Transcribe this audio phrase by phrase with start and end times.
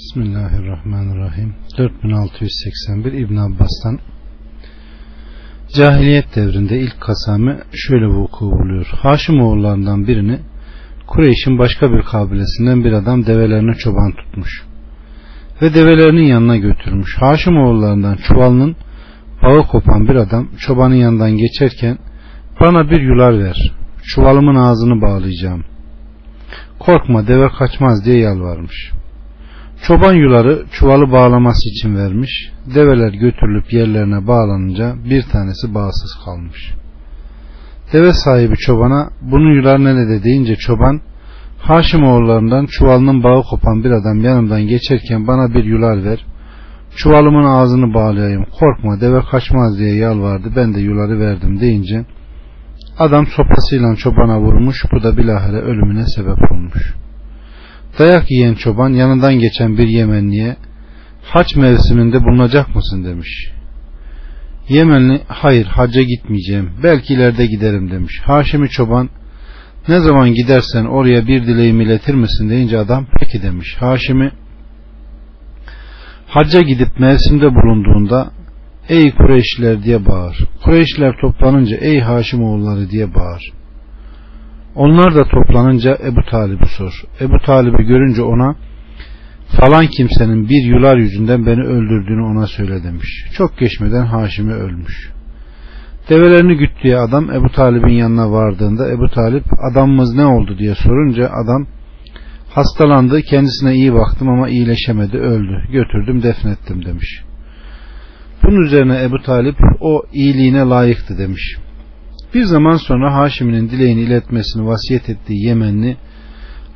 [0.00, 3.98] Bismillahirrahmanirrahim 4681 İbn Abbas'tan
[5.74, 8.86] Cahiliyet devrinde ilk kasame şöyle vuku buluyor.
[8.86, 10.38] Haşim oğullarından birini
[11.06, 14.62] Kureyş'in başka bir kabilesinden bir adam develerini çoban tutmuş.
[15.62, 17.16] Ve develerinin yanına götürmüş.
[17.18, 18.76] Haşim oğullarından çuvalının
[19.42, 21.98] bağı kopan bir adam çobanın yanından geçerken
[22.60, 23.72] bana bir yular ver.
[24.02, 25.64] Çuvalımın ağzını bağlayacağım.
[26.78, 28.99] Korkma deve kaçmaz diye yalvarmış.
[29.86, 32.52] Çoban yuları çuvalı bağlaması için vermiş.
[32.74, 36.74] Develer götürülüp yerlerine bağlanınca bir tanesi bağsız kalmış.
[37.92, 41.00] Deve sahibi çobana bunun yular nerede deyince çoban
[41.58, 46.24] Haşim oğullarından çuvalının bağı kopan bir adam yanımdan geçerken bana bir yular ver.
[46.96, 48.46] Çuvalımın ağzını bağlayayım.
[48.58, 50.52] Korkma deve kaçmaz diye yalvardı.
[50.56, 52.04] Ben de yuları verdim deyince
[52.98, 54.84] adam sopasıyla çobana vurmuş.
[54.92, 56.94] Bu da bilahare ölümüne sebep olmuş.
[57.98, 60.56] Dayak yiyen çoban yanından geçen bir Yemenliye
[61.22, 63.52] haç mevsiminde bulunacak mısın demiş.
[64.68, 68.20] Yemenli hayır hacca gitmeyeceğim belki ileride giderim demiş.
[68.24, 69.08] Haşimi çoban
[69.88, 73.76] ne zaman gidersen oraya bir dileğimi iletir misin deyince adam peki demiş.
[73.78, 74.32] Haşimi
[76.26, 78.30] hacca gidip mevsimde bulunduğunda
[78.88, 80.38] ey Kureyşliler diye bağır.
[80.64, 83.52] Kureyşliler toplanınca ey Haşim oğulları diye bağır.
[84.74, 86.92] Onlar da toplanınca Ebu Talib'i sor.
[87.20, 88.56] Ebu Talib'i görünce ona
[89.60, 93.26] falan kimsenin bir yular yüzünden beni öldürdüğünü ona söyle demiş.
[93.34, 95.12] Çok geçmeden Haşim'i ölmüş.
[96.08, 101.66] Develerini güttüğü adam Ebu Talib'in yanına vardığında Ebu Talip adamımız ne oldu diye sorunca adam
[102.50, 107.22] hastalandı kendisine iyi baktım ama iyileşemedi öldü götürdüm defnettim demiş.
[108.42, 111.56] Bunun üzerine Ebu Talip o iyiliğine layıktı demiş.
[112.34, 115.96] Bir zaman sonra Haşim'in dileğini iletmesini vasiyet ettiği Yemenli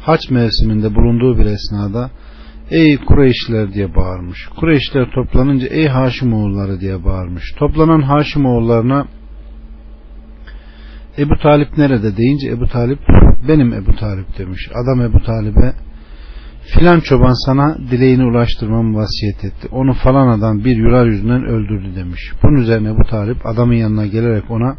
[0.00, 2.10] haç mevsiminde bulunduğu bir esnada
[2.70, 4.48] ey Kureyşler diye bağırmış.
[4.56, 7.44] Kureyşler toplanınca ey Haşimoğulları diye bağırmış.
[7.58, 9.06] Toplanan Haşimoğullarına
[11.18, 12.98] Ebu Talip nerede deyince Ebu Talip
[13.48, 14.68] benim Ebu Talip demiş.
[14.74, 15.72] Adam Ebu Talip'e
[16.74, 19.68] filan çoban sana dileğini ulaştırmamı vasiyet etti.
[19.72, 22.32] Onu falan adam bir yular yüzünden öldürdü demiş.
[22.42, 24.76] Bunun üzerine Ebu Talip adamın yanına gelerek ona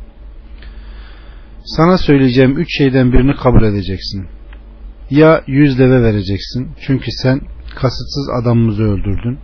[1.65, 4.25] sana söyleyeceğim üç şeyden birini kabul edeceksin.
[5.09, 6.67] Ya yüz deve vereceksin.
[6.87, 7.41] Çünkü sen
[7.75, 9.37] kasıtsız adamımızı öldürdün.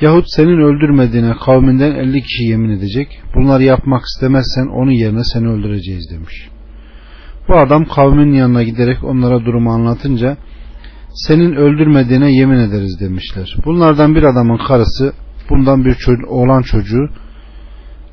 [0.00, 3.22] Yahut senin öldürmediğine kavminden elli kişi yemin edecek.
[3.34, 6.48] Bunları yapmak istemezsen onun yerine seni öldüreceğiz demiş.
[7.48, 10.36] Bu adam kavmin yanına giderek onlara durumu anlatınca
[11.14, 13.56] senin öldürmediğine yemin ederiz demişler.
[13.64, 15.12] Bunlardan bir adamın karısı
[15.50, 17.08] bundan bir çocuk, oğlan çocuğu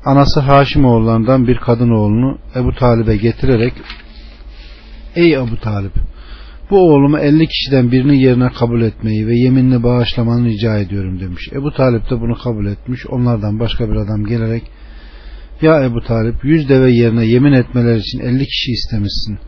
[0.04, 3.72] anası Haşim oğullarından bir kadın oğlunu Ebu Talib'e getirerek
[5.16, 5.90] Ey Ebu Talib
[6.70, 11.48] bu oğlumu 50 kişiden birini yerine kabul etmeyi ve yeminini bağışlamanı rica ediyorum demiş.
[11.52, 13.06] Ebu Talip de bunu kabul etmiş.
[13.06, 14.62] Onlardan başka bir adam gelerek
[15.62, 19.38] ya Ebu Talip 100 deve yerine yemin etmeler için 50 kişi istemişsin.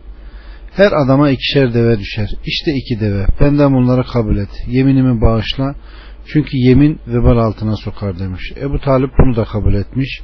[0.72, 2.28] Her adama ikişer deve düşer.
[2.46, 3.26] İşte iki deve.
[3.40, 4.48] Benden bunları kabul et.
[4.68, 5.74] Yeminimi bağışla.
[6.32, 8.52] Çünkü yemin vebal altına sokar demiş.
[8.56, 10.20] Ebu Talip bunu da kabul etmiş.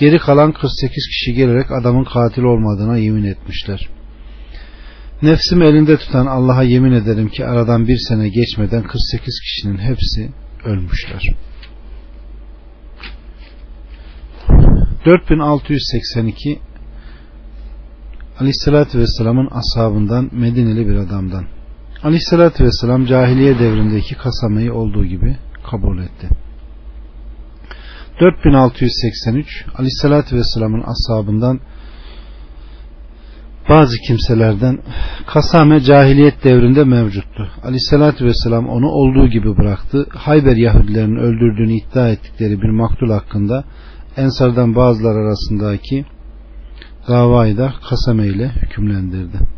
[0.00, 3.88] Geri kalan 48 kişi gelerek adamın katil olmadığına yemin etmişler.
[5.22, 10.30] Nefsimi elinde tutan Allah'a yemin ederim ki aradan bir sene geçmeden 48 kişinin hepsi
[10.64, 11.22] ölmüşler.
[15.06, 16.58] 4682
[18.40, 21.55] Aleyhisselatü Vesselam'ın ashabından Medineli bir adamdan.
[22.06, 25.36] Aleyhisselatü Vesselam cahiliye devrindeki kasamayı olduğu gibi
[25.70, 26.28] kabul etti.
[28.20, 31.60] 4683 Aleyhisselatü Vesselam'ın ashabından
[33.68, 34.78] bazı kimselerden
[35.26, 37.50] kasame cahiliyet devrinde mevcuttu.
[37.64, 40.06] Aleyhissalatü vesselam onu olduğu gibi bıraktı.
[40.10, 43.64] Hayber Yahudilerinin öldürdüğünü iddia ettikleri bir maktul hakkında
[44.16, 46.04] Ensardan bazılar arasındaki
[47.08, 49.55] davayı da kasame ile hükümlendirdi.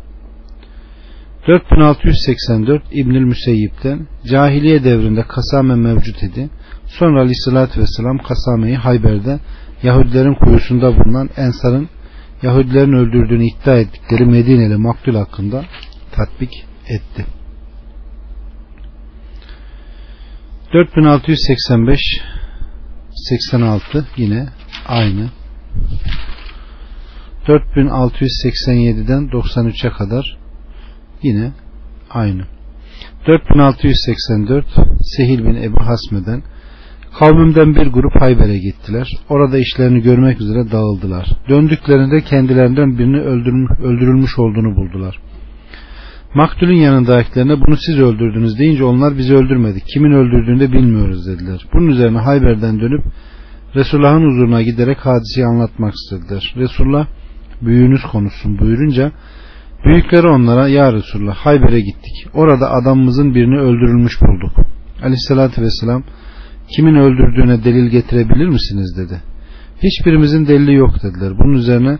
[1.47, 6.49] 4684 İbnül Müseyyip'ten cahiliye devrinde kasame mevcut idi.
[6.87, 9.39] Sonra aleyhissalatü vesselam kasameyi Hayber'de
[9.83, 11.89] Yahudilerin kuyusunda bulunan Ensar'ın
[12.43, 15.65] Yahudilerin öldürdüğünü iddia ettikleri Medineli maktul hakkında
[16.11, 17.25] tatbik etti.
[20.73, 21.99] 4685
[23.13, 24.47] 86 yine
[24.87, 25.29] aynı
[27.47, 30.37] 4687'den 93'e kadar
[31.23, 31.51] yine
[32.09, 32.41] aynı
[33.27, 34.65] 4684
[35.01, 36.43] Sehil bin Ebu Hasme'den
[37.19, 39.07] Kavmimden bir grup Hayber'e gittiler.
[39.29, 41.27] Orada işlerini görmek üzere dağıldılar.
[41.49, 43.19] Döndüklerinde kendilerinden birini
[43.83, 45.19] öldürülmüş olduğunu buldular.
[46.35, 49.83] Maktulün yanındakilerine bunu siz öldürdünüz deyince onlar bizi öldürmedik.
[49.93, 51.65] Kimin öldürdüğünü de bilmiyoruz dediler.
[51.73, 53.03] Bunun üzerine Hayber'den dönüp
[53.75, 56.53] Resulullah'ın huzuruna giderek hadiseyi anlatmak istediler.
[56.55, 57.07] Resulullah
[57.61, 59.11] büyüğünüz konuşsun buyurunca
[59.85, 62.27] büyükleri onlara ya Resulullah Hayber'e gittik.
[62.33, 64.67] Orada adamımızın birini öldürülmüş bulduk.
[65.03, 66.03] Aleyhissalatü vesselam
[66.75, 69.21] kimin öldürdüğüne delil getirebilir misiniz dedi.
[69.83, 71.33] Hiçbirimizin delili yok dediler.
[71.39, 71.97] Bunun üzerine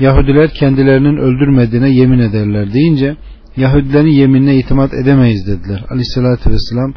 [0.00, 3.16] Yahudiler kendilerinin öldürmediğine yemin ederler deyince
[3.56, 5.84] Yahudilerin yeminine itimat edemeyiz dediler.
[5.90, 6.94] Aleyhissalatü vesselam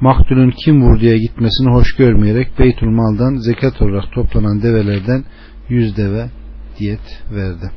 [0.00, 5.24] maktulün kim vurduya gitmesini hoş görmeyerek Beytül Mal'dan zekat olarak toplanan develerden
[5.68, 6.30] yüz deve
[6.78, 7.70] diyet verdi.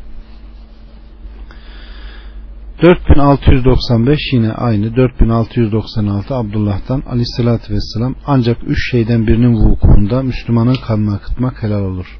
[2.81, 11.63] 4695 yine aynı 4696 Abdullah'tan aleyhissalatü vesselam ancak üç şeyden birinin vukuunda Müslümanın kanını akıtmak
[11.63, 12.19] helal olur.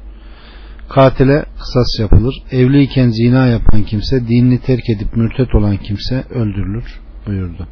[0.88, 2.34] Katile kısas yapılır.
[2.50, 7.66] Evliyken zina yapan kimse, dinini terk edip mürtet olan kimse öldürülür buyurdu.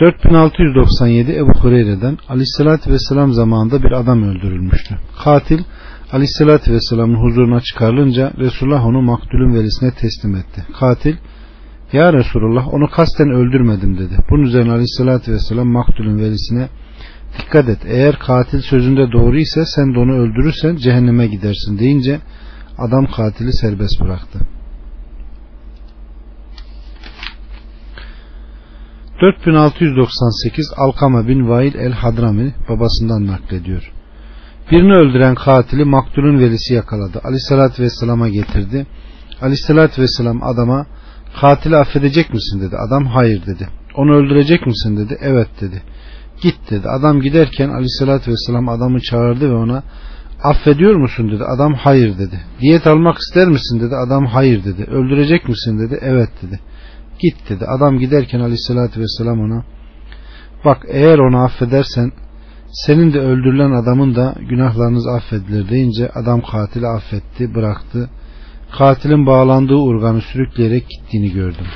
[0.00, 4.98] 4697 Ebu Hureyre'den Aleyhisselatü Vesselam zamanında bir adam öldürülmüştü.
[5.24, 5.58] Katil
[6.14, 10.66] Aleyhisselatü Vesselam'ın huzuruna çıkarılınca Resulullah onu maktulün velisine teslim etti.
[10.80, 11.16] Katil
[11.92, 14.16] Ya Resulullah onu kasten öldürmedim dedi.
[14.30, 16.68] Bunun üzerine Aleyhisselatü Vesselam maktulün velisine
[17.38, 22.20] dikkat et eğer katil sözünde doğru ise sen de onu öldürürsen cehenneme gidersin deyince
[22.78, 24.38] adam katili serbest bıraktı.
[29.20, 33.93] 4698 Alkama bin Vail el-Hadrami babasından naklediyor.
[34.70, 37.20] Birini öldüren katili maktulün velisi yakaladı.
[37.24, 38.86] Aleyhissalatü vesselama getirdi.
[39.40, 40.86] Aleyhissalatü vesselam adama
[41.40, 42.76] katili affedecek misin dedi.
[42.76, 43.68] Adam hayır dedi.
[43.96, 45.18] Onu öldürecek misin dedi.
[45.20, 45.82] Evet dedi.
[46.42, 46.88] Git dedi.
[46.88, 49.82] Adam giderken aleyhissalatü vesselam adamı çağırdı ve ona
[50.42, 51.44] affediyor musun dedi.
[51.44, 52.40] Adam hayır dedi.
[52.60, 53.94] Diyet almak ister misin dedi.
[53.96, 54.84] Adam hayır dedi.
[54.84, 55.98] Öldürecek misin dedi.
[56.02, 56.60] Evet dedi.
[57.18, 57.64] Git dedi.
[57.66, 59.64] Adam giderken aleyhissalatü vesselam ona
[60.64, 62.12] bak eğer onu affedersen
[62.74, 68.10] senin de öldürülen adamın da günahlarınız affedilir deyince adam katili affetti bıraktı.
[68.78, 71.66] Katilin bağlandığı urganı sürükleyerek gittiğini gördüm.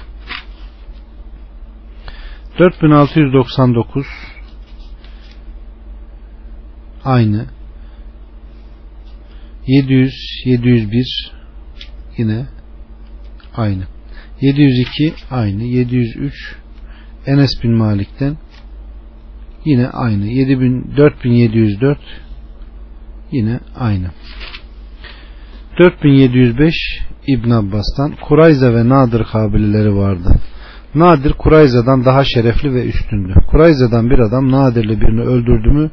[2.58, 4.06] 4699
[7.04, 7.46] aynı
[9.66, 10.12] 700
[10.44, 11.32] 701
[12.16, 12.46] yine
[13.56, 13.82] aynı
[14.40, 16.56] 702 aynı 703
[17.26, 18.36] Enes bin Malik'ten
[19.68, 21.98] yine aynı 7000 4704
[23.32, 24.06] yine aynı
[25.78, 26.74] 4705
[27.26, 30.40] İbn Abbas'tan Kurayza ve Nadir kabileleri vardı.
[30.94, 33.34] Nadir Kurayza'dan daha şerefli ve üstündü.
[33.50, 35.90] Kurayza'dan bir adam Nadirli birini öldürdü mü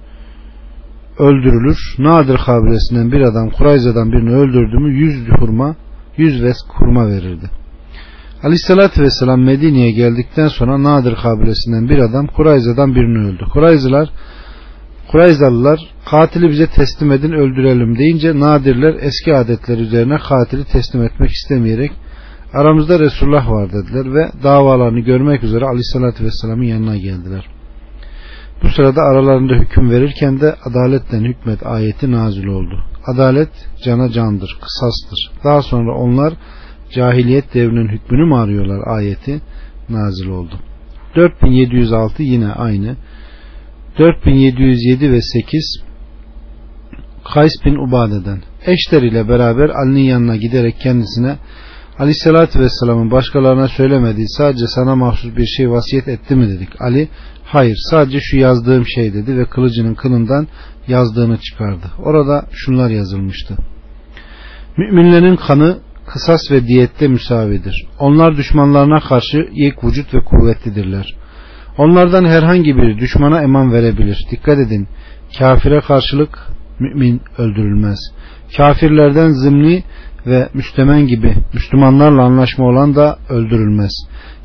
[1.19, 1.77] öldürülür.
[1.99, 5.75] Nadir kabilesinden bir adam Kurayza'dan birini öldürdü mü yüz hurma,
[6.17, 7.49] yüz vesk hurma verirdi.
[8.45, 13.45] Aleyhissalatü vesselam Medine'ye geldikten sonra Nadir kabilesinden bir adam Kurayza'dan birini öldü.
[13.53, 14.09] Kurayzılar
[15.11, 21.91] Kurayzalılar katili bize teslim edin öldürelim deyince Nadirler eski adetler üzerine katili teslim etmek istemeyerek
[22.53, 27.45] aramızda Resulullah var dediler ve davalarını görmek üzere Aleyhisselatü Vesselam'ın yanına geldiler.
[28.63, 32.83] Bu sırada aralarında hüküm verirken de adaletten hükmet ayeti nazil oldu.
[33.05, 33.49] Adalet
[33.83, 35.31] cana candır, kısastır.
[35.43, 36.33] Daha sonra onlar
[36.91, 39.41] cahiliyet devrinin hükmünü mü arıyorlar ayeti
[39.89, 40.59] nazil oldu.
[41.15, 42.95] 4706 yine aynı.
[43.99, 45.81] 4707 ve 8
[47.33, 51.37] Kays bin Ubade'den eşleriyle beraber Ali'nin yanına giderek kendisine
[51.99, 56.81] Aleyhisselatü Vesselam'ın başkalarına söylemediği sadece sana mahsus bir şey vasiyet etti mi dedik.
[56.81, 57.09] Ali
[57.43, 60.47] hayır sadece şu yazdığım şey dedi ve kılıcının kılından
[60.87, 61.91] yazdığını çıkardı.
[61.99, 63.55] Orada şunlar yazılmıştı.
[64.77, 65.77] Müminlerin kanı
[66.07, 67.87] kısas ve diyette müsavidir.
[67.99, 71.15] Onlar düşmanlarına karşı yek vücut ve kuvvetlidirler.
[71.77, 74.25] Onlardan herhangi biri düşmana eman verebilir.
[74.31, 74.87] Dikkat edin.
[75.39, 76.39] Kafire karşılık
[76.79, 77.99] mümin öldürülmez.
[78.57, 79.83] Kafirlerden zımni
[80.27, 83.91] ve Müslüman gibi Müslümanlarla anlaşma olan da öldürülmez.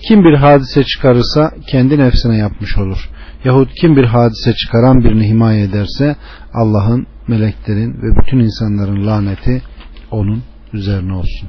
[0.08, 3.10] Kim bir hadise çıkarırsa kendi nefsine yapmış olur.
[3.44, 6.16] Yahut kim bir hadise çıkaran birini himaye ederse
[6.54, 9.62] Allah'ın, meleklerin ve bütün insanların laneti
[10.10, 11.48] onun üzerine olsun.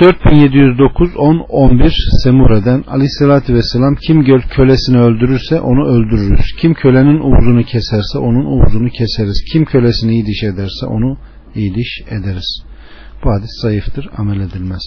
[0.00, 6.46] 4709 10 11 Semure'den Aleyhisselatü Vesselam kim göl kölesini öldürürse onu öldürürüz.
[6.60, 9.44] Kim kölenin uzunu keserse onun uzunu keseriz.
[9.52, 11.16] Kim kölesini iyi diş ederse onu
[11.54, 12.62] iyi diş ederiz.
[13.24, 14.82] Bu hadis zayıftır, amel edilmez.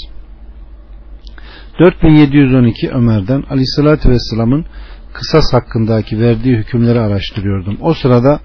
[1.79, 4.65] 4712 Ömer'den Aleyhisselatü Vesselam'ın
[5.13, 7.77] kısas hakkındaki verdiği hükümleri araştırıyordum.
[7.81, 8.39] O sırada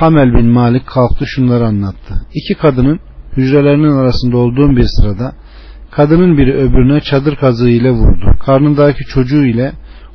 [0.00, 2.26] Hamel bin Malik kalktı şunları anlattı.
[2.34, 3.00] İki kadının
[3.36, 5.32] hücrelerinin arasında olduğum bir sırada
[5.96, 8.36] Kadının biri öbürüne çadır kazığı ile vurdu.
[8.40, 9.72] Karnındaki çocuğu ile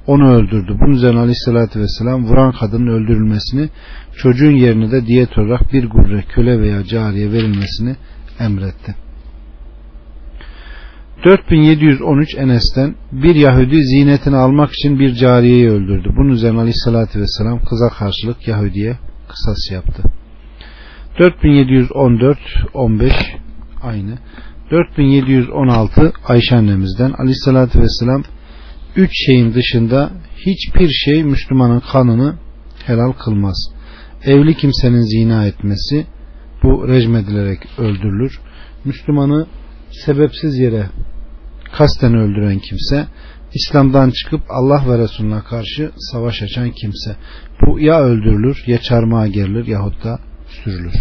[0.07, 0.77] onu öldürdü.
[0.81, 3.69] Bunun üzerine aleyhissalatü vesselam vuran kadının öldürülmesini
[4.17, 7.95] çocuğun yerine de diyet olarak bir gurre köle veya cariye verilmesini
[8.39, 8.95] emretti.
[11.25, 16.09] 4713 Enes'ten bir Yahudi zinetini almak için bir cariyeyi öldürdü.
[16.17, 18.97] Bunun üzerine aleyhissalatü vesselam kıza karşılık Yahudi'ye
[19.29, 20.03] kısas yaptı.
[21.19, 22.37] 4714
[22.73, 23.13] 15
[23.81, 24.17] aynı.
[24.71, 28.23] 4716 Ayşe annemizden aleyhissalatü vesselam
[28.95, 32.35] üç şeyin dışında hiçbir şey Müslümanın kanını
[32.85, 33.71] helal kılmaz.
[34.23, 36.05] Evli kimsenin zina etmesi
[36.63, 38.39] bu rejmedilerek öldürülür.
[38.85, 39.47] Müslümanı
[40.05, 40.85] sebepsiz yere
[41.71, 43.07] kasten öldüren kimse
[43.53, 47.15] İslam'dan çıkıp Allah ve Resulüne karşı savaş açan kimse.
[47.61, 50.93] Bu ya öldürülür ya çarmıha gerilir yahut da sürülür.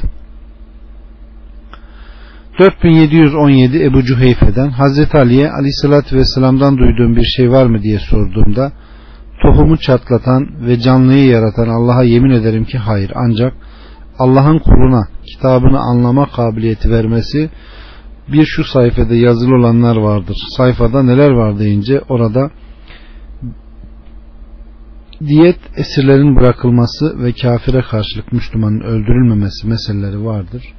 [2.59, 8.73] 4717 Ebu Cüheyfe'den Hazreti Ali'ye aleyhissalatü vesselam'dan duyduğum bir şey var mı diye sorduğumda
[9.43, 13.53] tohumu çatlatan ve canlıyı yaratan Allah'a yemin ederim ki hayır ancak
[14.19, 17.51] Allah'ın kuluna kitabını anlama kabiliyeti vermesi
[18.33, 20.37] bir şu sayfada yazılı olanlar vardır.
[20.57, 22.51] Sayfada neler var deyince orada
[25.27, 30.75] diyet esirlerin bırakılması ve kafire karşılık Müslümanın öldürülmemesi meseleleri vardır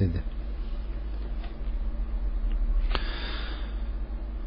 [0.00, 0.22] dedi.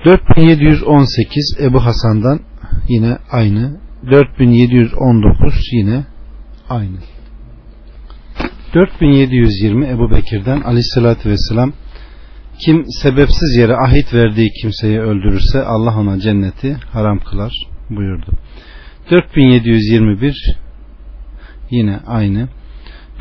[0.06, 2.40] 4718 Ebu Hasan'dan
[2.88, 3.80] yine aynı.
[4.12, 6.06] 4719 yine
[6.70, 6.98] aynı.
[8.74, 11.74] 4720 Ebu Bekir'den aleyhissalatü vesselam
[12.66, 17.54] kim sebepsiz yere ahit verdiği kimseyi öldürürse Allah ona cenneti haram kılar
[17.90, 18.32] buyurdu.
[19.12, 20.58] 4721
[21.72, 22.48] yine aynı.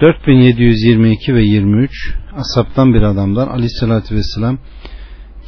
[0.01, 1.91] 4722 ve 23
[2.33, 4.59] asaptan bir adamdan aleyhissalatü vesselam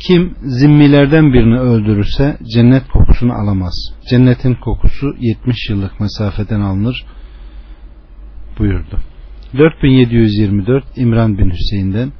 [0.06, 3.74] kim zimmilerden birini öldürürse cennet kokusunu alamaz.
[4.10, 7.04] Cennetin kokusu 70 yıllık mesafeden alınır
[8.58, 9.00] buyurdu.
[9.58, 12.12] 4724 İmran bin Hüseyin'den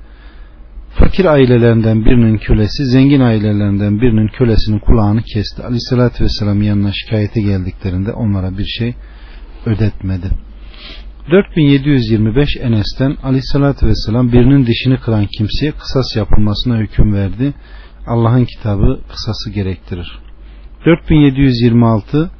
[0.94, 5.62] fakir ailelerinden birinin kölesi zengin ailelerinden birinin kölesinin kulağını kesti.
[5.62, 8.94] Aleyhissalatü vesselam yanına şikayete geldiklerinde onlara bir şey
[9.66, 10.30] ödetmedi.
[11.30, 17.54] 4725 Enes'ten Aleyhissalatü vesselam birinin dişini kıran kimseye kısas yapılmasına hüküm verdi.
[18.06, 20.18] Allah'ın kitabı kısası gerektirir.
[20.86, 22.30] 4726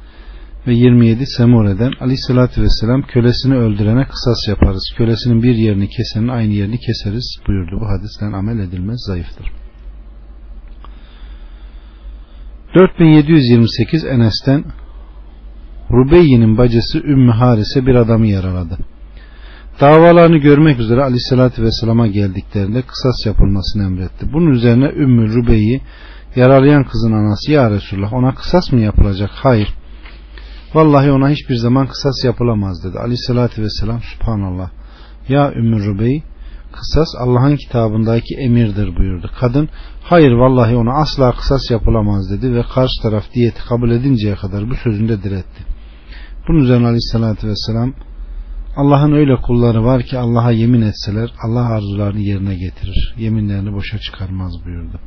[0.67, 4.93] ve 27 Semure'den Aleyhissalatü vesselam kölesini öldürene kısas yaparız.
[4.97, 7.77] Kölesinin bir yerini kesenin aynı yerini keseriz buyurdu.
[7.81, 9.51] Bu hadisten amel edilmez zayıftır.
[12.75, 14.63] 4728 Enes'ten
[15.91, 18.77] Rubeyyi'nin bacısı Ümmü Harise bir adamı yaraladı.
[19.81, 24.33] Davalarını görmek üzere Aleyhisselatü Vesselam'a geldiklerinde kısas yapılmasını emretti.
[24.33, 25.81] Bunun üzerine Ümmü Rubeyyi
[26.35, 29.29] yaralayan kızın anası ya Resulullah ona kısas mı yapılacak?
[29.33, 29.73] Hayır.
[30.73, 32.99] Vallahi ona hiçbir zaman kısas yapılamaz dedi.
[32.99, 34.69] Aleyhisselatü Vesselam Subhanallah.
[35.29, 36.23] Ya Ümmü Rubeyyi
[36.71, 39.29] kısas Allah'ın kitabındaki emirdir buyurdu.
[39.39, 39.69] Kadın
[40.03, 44.75] hayır vallahi ona asla kısas yapılamaz dedi ve karşı taraf diyeti kabul edinceye kadar bu
[44.75, 45.63] sözünde diretti.
[46.47, 47.93] Bunun üzerine aleyhissalatü vesselam
[48.75, 53.15] Allah'ın öyle kulları var ki Allah'a yemin etseler Allah arzularını yerine getirir.
[53.17, 54.99] Yeminlerini boşa çıkarmaz buyurdu.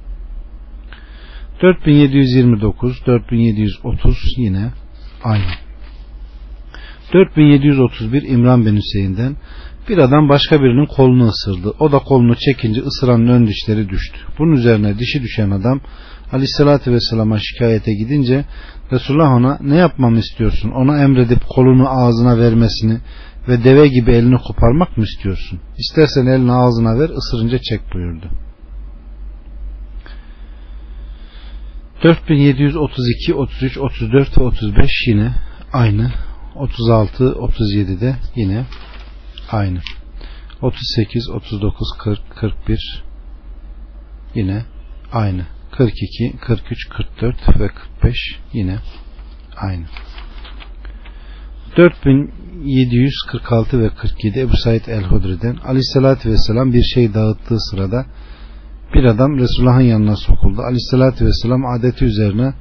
[1.62, 4.72] 4729 4730 yine
[5.26, 5.66] aynı.
[7.12, 9.36] 4731 İmran bin Hüseyin'den
[9.88, 11.74] bir adam başka birinin kolunu ısırdı.
[11.80, 14.18] O da kolunu çekince ısıranın ön dişleri düştü.
[14.38, 15.80] Bunun üzerine dişi düşen adam
[16.32, 18.44] Aleyhisselatü Vesselam'a şikayete gidince
[18.92, 20.70] Resulullah ona ne yapmamı istiyorsun?
[20.70, 22.98] Ona emredip kolunu ağzına vermesini
[23.48, 25.60] ve deve gibi elini koparmak mı istiyorsun?
[25.78, 28.30] İstersen elini ağzına ver ısırınca çek buyurdu.
[32.02, 35.34] 4732, 33, 34 ve 35 yine
[35.72, 36.12] aynı.
[36.54, 38.66] 36, 37'de yine
[39.50, 39.80] aynı.
[40.62, 43.02] 38, 39, 40, 41
[44.34, 44.64] yine
[45.12, 45.46] aynı.
[45.70, 48.78] 42, 43, 44 ve 45 yine
[49.56, 49.84] aynı.
[51.76, 58.06] 4746 ve 47 Ebu Said el-Hudri'den Aleyhisselatü Vesselam bir şey dağıttığı sırada
[58.94, 60.62] bir adam Resulullah'ın yanına sokuldu.
[60.62, 62.52] Aleyhisselatü Vesselam adeti üzerine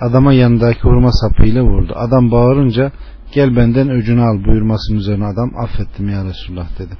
[0.00, 1.92] adama yanındaki hurma sapıyla vurdu.
[1.96, 2.92] Adam bağırınca
[3.32, 6.94] gel benden öcünü al buyurmasının üzerine adam affettim ya Resulullah dedi.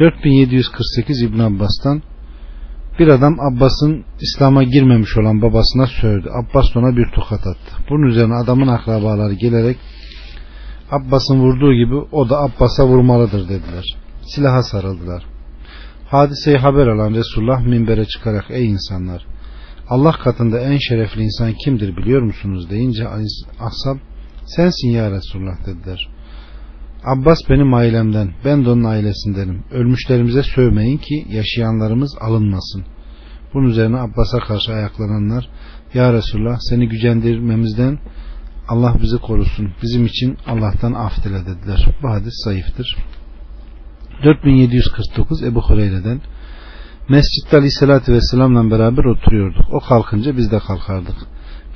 [0.00, 2.02] 4748 İbn Abbas'tan
[2.98, 6.28] bir adam Abbas'ın İslam'a girmemiş olan babasına sövdü.
[6.30, 7.84] Abbas ona bir tokat attı.
[7.90, 9.76] Bunun üzerine adamın akrabaları gelerek
[10.90, 13.84] Abbas'ın vurduğu gibi o da Abbas'a vurmalıdır dediler.
[14.22, 15.37] Silaha sarıldılar.
[16.10, 19.26] Hadiseyi haber alan Resulullah minbere çıkarak ey insanlar
[19.88, 23.08] Allah katında en şerefli insan kimdir biliyor musunuz deyince
[23.60, 23.98] ashab
[24.46, 26.08] sensin ya Resulullah dediler.
[27.04, 29.64] Abbas benim ailemden ben de onun ailesindenim.
[29.70, 32.84] Ölmüşlerimize sövmeyin ki yaşayanlarımız alınmasın.
[33.54, 35.48] Bunun üzerine Abbas'a karşı ayaklananlar
[35.94, 37.98] Ya Resulullah seni gücendirmemizden
[38.68, 39.72] Allah bizi korusun.
[39.82, 41.88] Bizim için Allah'tan af dile dediler.
[42.02, 42.96] Bu hadis zayıftır.
[44.24, 46.20] 4749 Ebu Hureyre'den
[47.08, 49.64] Mescitte Aleyhisselatü Vesselam'la beraber oturuyorduk.
[49.72, 51.16] O kalkınca biz de kalkardık.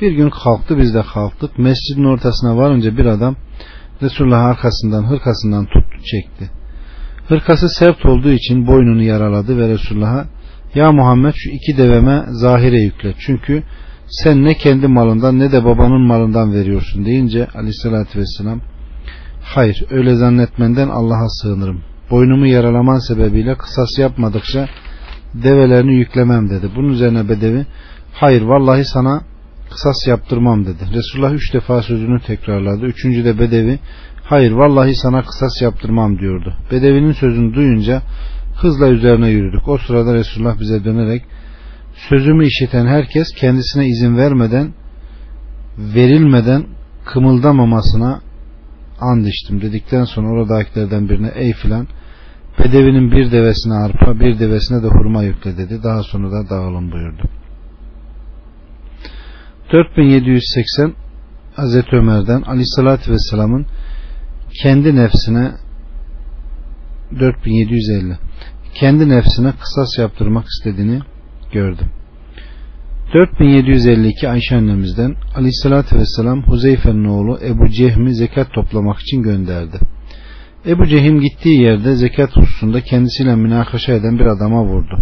[0.01, 1.59] Bir gün kalktı biz de kalktık.
[1.59, 3.37] Mescidin ortasına varınca bir adam
[4.03, 6.51] Resulullah arkasından hırkasından tuttu çekti.
[7.29, 10.27] Hırkası sert olduğu için boynunu yaraladı ve Resulullah'a
[10.75, 13.17] ya Muhammed şu iki deveme zahire yüklet.
[13.19, 13.63] Çünkü
[14.09, 18.61] sen ne kendi malından ne de babanın malından veriyorsun deyince aleyhissalatü vesselam
[19.43, 21.92] hayır öyle zannetmenden Allah'a sığınırım.
[22.13, 24.69] Boynumu yaralaman sebebiyle kısas yapmadıkça
[25.35, 26.71] develerini yüklemem dedi.
[26.77, 27.67] Bunun üzerine bedevi
[28.13, 29.21] hayır vallahi sana
[29.71, 30.85] kısas yaptırmam dedi.
[30.95, 32.87] Resulullah üç defa sözünü tekrarladı.
[32.87, 33.79] Üçüncü de bedevi
[34.25, 36.57] hayır vallahi sana kısas yaptırmam diyordu.
[36.73, 38.03] Bedevinin sözünü duyunca
[38.57, 39.69] hızla üzerine yürüdük.
[39.69, 41.23] O sırada Resulullah bize dönerek
[42.09, 44.75] sözümü işiten herkes kendisine izin vermeden
[45.79, 46.67] verilmeden
[47.05, 48.21] kımıldamamasına
[49.01, 51.87] and içtim dedikten sonra oradakilerden birine ey filan
[52.59, 55.83] Bedevinin bir devesine arpa bir devesine de hurma yükle dedi.
[55.83, 57.23] Daha sonra da dağılın buyurdu.
[59.73, 60.95] 4780
[61.57, 63.67] Hazreti Ömer'den Aleyhisselatü Vesselam'ın
[64.63, 65.53] kendi nefsine
[67.21, 68.19] 4750
[68.75, 71.01] kendi nefsine kısas yaptırmak istediğini
[71.53, 71.87] gördüm.
[73.15, 79.79] 4752 Ayşe annemizden Aleyhisselatü Vesselam Huzeyfe'nin oğlu Ebu Cehmi zekat toplamak için gönderdi.
[80.67, 84.99] Ebu Cehim gittiği yerde zekat hususunda kendisiyle münakaşa eden bir adama vurdu.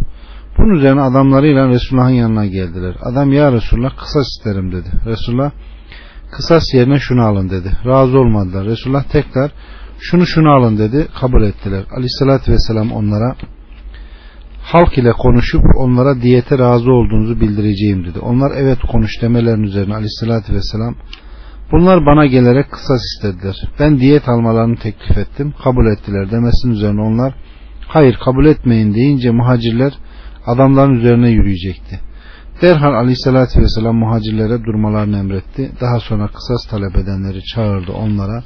[0.58, 2.96] Bunun üzerine adamlarıyla Resulullah'ın yanına geldiler.
[3.02, 4.88] Adam ya Resulullah kısas isterim dedi.
[5.06, 5.50] Resulullah
[6.30, 7.72] kısas yerine şunu alın dedi.
[7.86, 8.64] Razı olmadılar.
[8.64, 9.52] Resulullah tekrar
[9.98, 11.08] şunu şunu alın dedi.
[11.20, 11.84] Kabul ettiler.
[11.96, 13.36] Aleyhissalatü vesselam onlara
[14.62, 18.18] halk ile konuşup onlara diyete razı olduğunuzu bildireceğim dedi.
[18.18, 20.94] Onlar evet konuş demelerin üzerine aleyhissalatü vesselam
[21.72, 23.56] Bunlar bana gelerek kısas istediler.
[23.80, 25.54] Ben diyet almalarını teklif ettim.
[25.64, 27.34] Kabul ettiler demesinin üzerine onlar
[27.88, 29.92] hayır kabul etmeyin deyince muhacirler
[30.46, 32.00] adamların üzerine yürüyecekti.
[32.62, 35.70] Derhal aleyhissalatü vesselam muhacirlere durmalarını emretti.
[35.80, 38.42] Daha sonra kısas talep edenleri çağırdı onlara.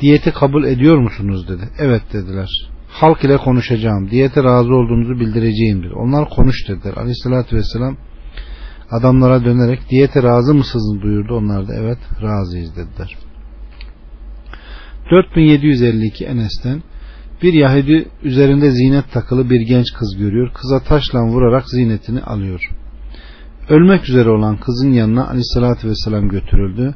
[0.00, 1.68] Diyeti kabul ediyor musunuz dedi.
[1.78, 2.48] Evet dediler.
[2.88, 4.10] Halk ile konuşacağım.
[4.10, 5.94] Diyete razı olduğunuzu bildireceğim dedi.
[5.94, 6.94] Onlar konuş dediler.
[6.96, 7.96] Aleyhissalatü vesselam
[8.90, 11.34] Adamlara dönerek diyete razı mısınız buyurdu.
[11.34, 13.16] Onlar da evet razıyız dediler.
[15.10, 16.82] 4752 Enes'ten
[17.42, 20.52] bir Yahudi üzerinde zinet takılı bir genç kız görüyor.
[20.54, 22.70] Kıza taşla vurarak zinetini alıyor.
[23.68, 26.94] Ölmek üzere olan kızın yanına aleyhissalatü vesselam götürüldü.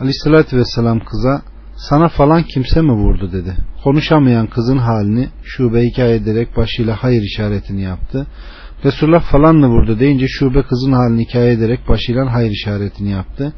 [0.00, 1.42] Aleyhissalatü vesselam kıza
[1.76, 3.56] sana falan kimse mi vurdu dedi.
[3.84, 8.26] Konuşamayan kızın halini şube hikaye ederek başıyla hayır işaretini yaptı.
[8.84, 13.52] Resulullah falanla vurdu deyince şube kızın halini hikaye ederek başıyla hayır işaretini yaptı.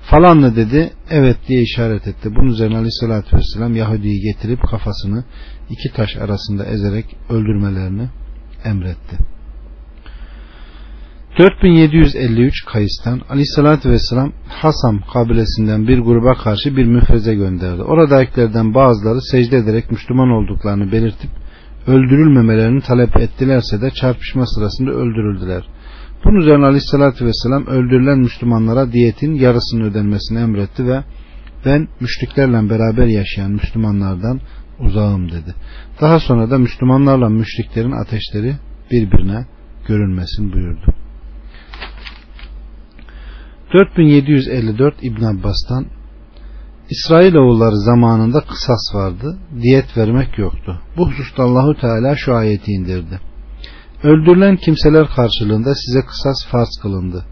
[0.00, 2.34] Falanla dedi evet diye işaret etti.
[2.34, 5.24] Bunun üzerine aleyhissalatü vesselam Yahudi'yi getirip kafasını
[5.70, 8.08] iki taş arasında ezerek öldürmelerini
[8.64, 9.18] emretti.
[11.38, 17.82] 4753 Kayıs'tan Aleyhisselatü Vesselam Hasam kabilesinden bir gruba karşı bir müfreze gönderdi.
[17.82, 21.30] Oradakilerden bazıları secde ederek Müslüman olduklarını belirtip
[21.88, 25.64] öldürülmemelerini talep ettilerse de çarpışma sırasında öldürüldüler.
[26.24, 31.04] Bunun üzerine aleyhissalatü vesselam öldürülen Müslümanlara diyetin yarısını ödenmesini emretti ve
[31.64, 34.40] ben müşriklerle beraber yaşayan Müslümanlardan
[34.80, 35.54] uzağım dedi.
[36.00, 38.56] Daha sonra da Müslümanlarla müşriklerin ateşleri
[38.90, 39.46] birbirine
[39.88, 40.94] görünmesin buyurdu.
[43.74, 45.86] 4754 İbn Abbas'tan
[46.90, 50.80] İsrailoğulları zamanında kısas vardı, diyet vermek yoktu.
[50.96, 53.20] Bu hususta Allahu Teala şu ayeti indirdi.
[54.02, 57.24] Öldürülen kimseler karşılığında size kısas farz kılındı.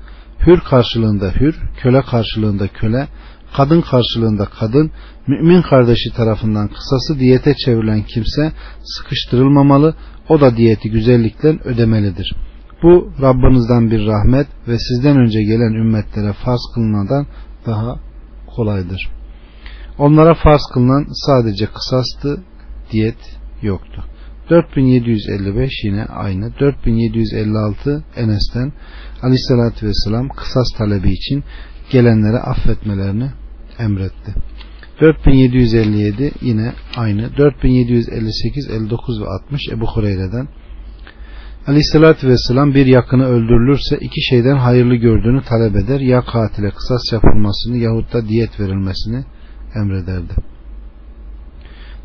[0.46, 3.08] Hür karşılığında hür, köle karşılığında köle,
[3.56, 4.90] kadın karşılığında kadın,
[5.26, 9.94] mümin kardeşi tarafından kısası diyete çevrilen kimse sıkıştırılmamalı,
[10.28, 12.34] o da diyeti güzellikle ödemelidir.
[12.82, 17.26] Bu Rabbinizden bir rahmet ve sizden önce gelen ümmetlere farz kılınadan
[17.66, 17.94] daha
[18.56, 19.15] kolaydır.
[19.98, 22.44] Onlara farz kılınan sadece kısastı,
[22.92, 24.04] diyet yoktu.
[24.50, 26.58] 4755 yine aynı.
[26.60, 28.72] 4756 Enes'ten
[29.22, 31.44] Aleyhisselatü Vesselam kısas talebi için
[31.90, 33.30] gelenlere affetmelerini
[33.78, 34.34] emretti.
[35.00, 37.36] 4757 yine aynı.
[37.36, 40.48] 4758, 59 ve 60 Ebu Hureyre'den
[41.66, 46.00] Aleyhissalatü vesselam bir yakını öldürülürse iki şeyden hayırlı gördüğünü talep eder.
[46.00, 49.24] Ya katile kısas yapılmasını yahut da diyet verilmesini
[49.76, 50.34] emrederdi.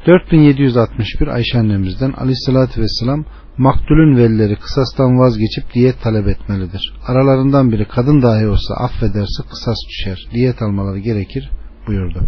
[0.08, 3.26] 4761 Ayşe annemizden Aleyhissalatü vesselam
[3.58, 6.94] maktulün velileri kısastan vazgeçip diyet talep etmelidir.
[7.08, 10.28] Aralarından biri kadın dahi olsa affederse kısas düşer.
[10.34, 11.50] Diyet almaları gerekir
[11.88, 12.20] buyurdu.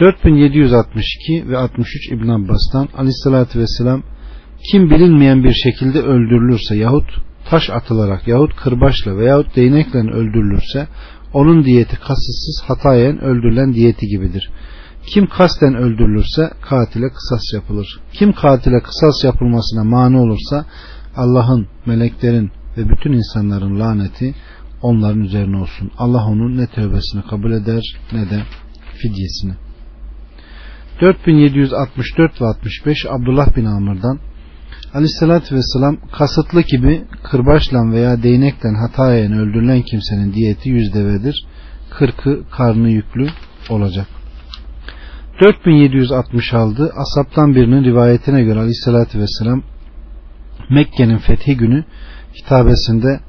[0.00, 4.02] 4762 ve 63 İbn Abbas'tan Aleyhissalatü vesselam
[4.70, 7.10] kim bilinmeyen bir şekilde öldürülürse yahut
[7.50, 10.88] taş atılarak yahut kırbaçla veyahut değnekle öldürülürse
[11.38, 14.50] onun diyeti kasıtsız hatayen öldürülen diyeti gibidir.
[15.06, 18.00] Kim kasten öldürülürse katile kısas yapılır.
[18.12, 20.64] Kim katile kısas yapılmasına mani olursa
[21.16, 24.34] Allah'ın, meleklerin ve bütün insanların laneti
[24.82, 25.90] onların üzerine olsun.
[25.98, 28.42] Allah onun ne tövbesini kabul eder ne de
[28.94, 29.54] fidyesini.
[31.00, 34.18] 4764 ve 65 Abdullah bin Amr'dan
[34.94, 41.46] Aleyhissalatü Vesselam kasıtlı gibi kırbaçla veya değnekle hatayen öldürülen kimsenin diyeti yüz devedir.
[41.90, 43.28] Kırkı karnı yüklü
[43.70, 44.06] olacak.
[45.40, 49.62] 4766 Asaptan birinin rivayetine göre Aleyhissalatü Vesselam
[50.70, 51.84] Mekke'nin fethi günü
[52.34, 53.20] hitabesinde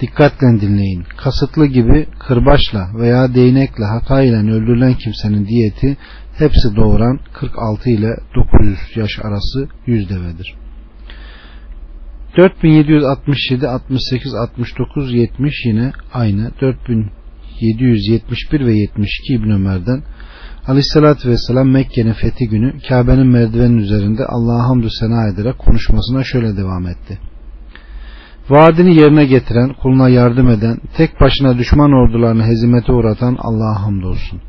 [0.00, 1.04] dikkatle dinleyin.
[1.16, 5.96] Kasıtlı gibi kırbaçla veya değnekle hata öldürülen kimsenin diyeti
[6.38, 10.61] hepsi doğuran 46 ile 900 yaş arası yüz devedir.
[12.36, 16.50] 4767, 68, 69, 70 yine aynı.
[16.60, 20.02] 4771 ve 72 İbn Ömer'den
[20.66, 26.86] Aleyhissalatü Vesselam Mekke'nin fethi günü Kabe'nin merdivenin üzerinde Allah'a hamdü sena ederek konuşmasına şöyle devam
[26.86, 27.18] etti.
[28.50, 34.40] Vaadini yerine getiren, kuluna yardım eden, tek başına düşman ordularını hezimete uğratan Allah'a hamdolsun.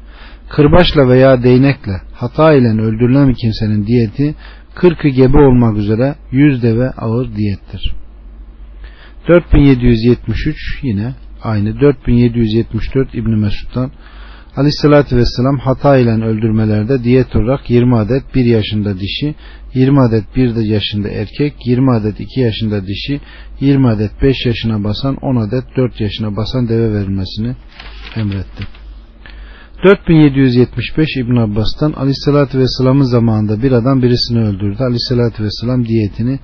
[0.50, 4.36] Kırbaçla veya değnekle hata ile öldürülen bir kimsenin diyeti
[4.76, 7.94] kırkı gebe olmak üzere yüz deve ağır diyettir.
[9.28, 13.92] 4773 yine aynı 4774 İbn Mesud'dan
[14.56, 19.36] Aleyhissalatü Vesselam hata ile öldürmelerde diyet olarak 20 adet 1 yaşında dişi,
[19.74, 23.20] 20 adet 1 yaşında erkek, 20 adet 2 yaşında dişi,
[23.60, 27.56] 20 adet 5 yaşına basan, 10 adet 4 yaşına basan deve verilmesini
[28.16, 28.83] emretti.
[29.84, 34.84] 4775 İbn Abbas'tan Aleyhisselatü Vesselam'ın zamanında bir adam birisini öldürdü.
[34.84, 36.40] Aleyhisselatü Vesselam diyetini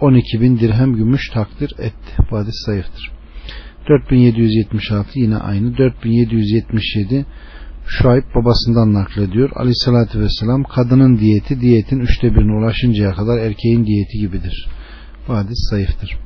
[0.00, 2.12] 12 bin dirhem gümüş takdir etti.
[2.30, 3.10] Bu hadis zayıftır.
[3.88, 5.78] 4776 yine aynı.
[5.78, 7.26] 4777
[7.86, 9.50] Şuayb babasından naklediyor.
[9.56, 14.68] Aleyhissalatü vesselam kadının diyeti diyetin üçte birine ulaşıncaya kadar erkeğin diyeti gibidir.
[15.28, 16.18] Bu hadis zayıftır.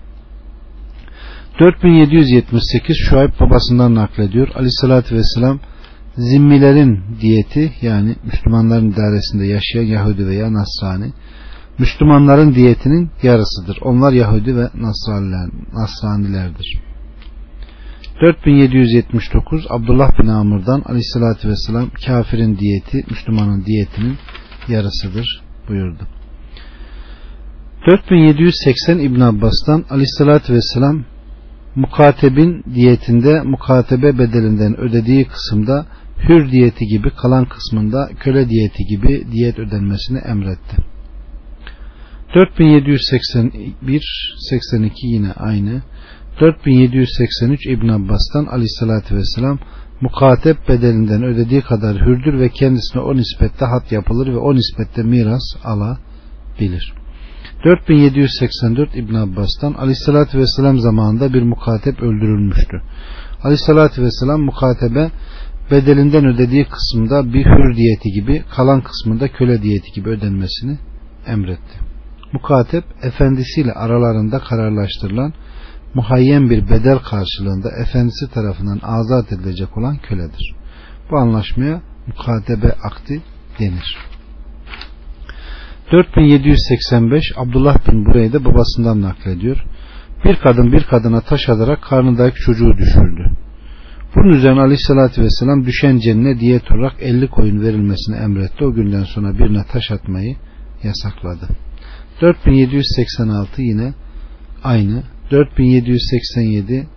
[1.61, 4.49] 4778 Şuayb babasından naklediyor.
[4.55, 5.61] Aleyhissalatü vesselam
[6.17, 11.13] zimmilerin diyeti yani Müslümanların idaresinde yaşayan Yahudi veya Nasrani
[11.79, 13.79] Müslümanların diyetinin yarısıdır.
[13.83, 14.69] Onlar Yahudi ve
[15.73, 16.79] Nasranilerdir.
[18.23, 24.17] 4779 Abdullah bin Amr'dan aleyhissalatü vesselam kafirin diyeti Müslümanın diyetinin
[24.69, 26.07] yarısıdır buyurdu.
[27.91, 31.05] 4780 İbn Abbas'tan aleyhissalatü vesselam
[31.75, 35.87] mukatebin diyetinde mukatebe bedelinden ödediği kısımda
[36.29, 40.77] hür diyeti gibi kalan kısmında köle diyeti gibi diyet ödenmesini emretti.
[42.35, 45.83] 4781 82 yine aynı
[46.41, 49.59] 4783 İbn Abbas'tan aleyhissalatü vesselam
[50.01, 55.57] mukatep bedelinden ödediği kadar hürdür ve kendisine o nispette hat yapılır ve o nispette miras
[55.65, 56.93] alabilir.
[57.65, 62.83] 4784 İbn Abbas'tan aleyhissalatü vesselam zamanında bir mukatep öldürülmüştü.
[63.43, 65.11] Aleyhissalatü vesselam mukatebe
[65.73, 70.79] bedelinden ödediği kısımda bir hür diyeti gibi kalan kısmında köle diyeti gibi ödenmesini
[71.27, 71.79] emretti.
[72.33, 75.33] Mukatep efendisiyle aralarında kararlaştırılan
[75.95, 80.55] muhayyen bir bedel karşılığında efendisi tarafından azat edilecek olan köledir.
[81.11, 83.23] Bu anlaşmaya mukatebe akdi
[83.61, 83.97] denir.
[85.93, 89.65] 4785 Abdullah bin Bureyde babasından naklediyor.
[90.25, 93.42] Bir kadın bir kadına taş atarak karnındaki çocuğu düşürdü.
[94.17, 98.65] Bunun üzerine aleyhissalatü vesselam düşen cenine diyet olarak 50 koyun verilmesini emretti.
[98.65, 100.37] O günden sonra birine taş atmayı
[100.83, 101.49] yasakladı.
[102.21, 103.95] 4786 yine
[104.65, 106.89] aynı 4787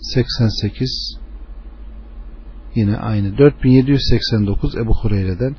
[0.00, 1.18] 88
[2.74, 5.56] yine aynı 4789 Ebu Hureyre'den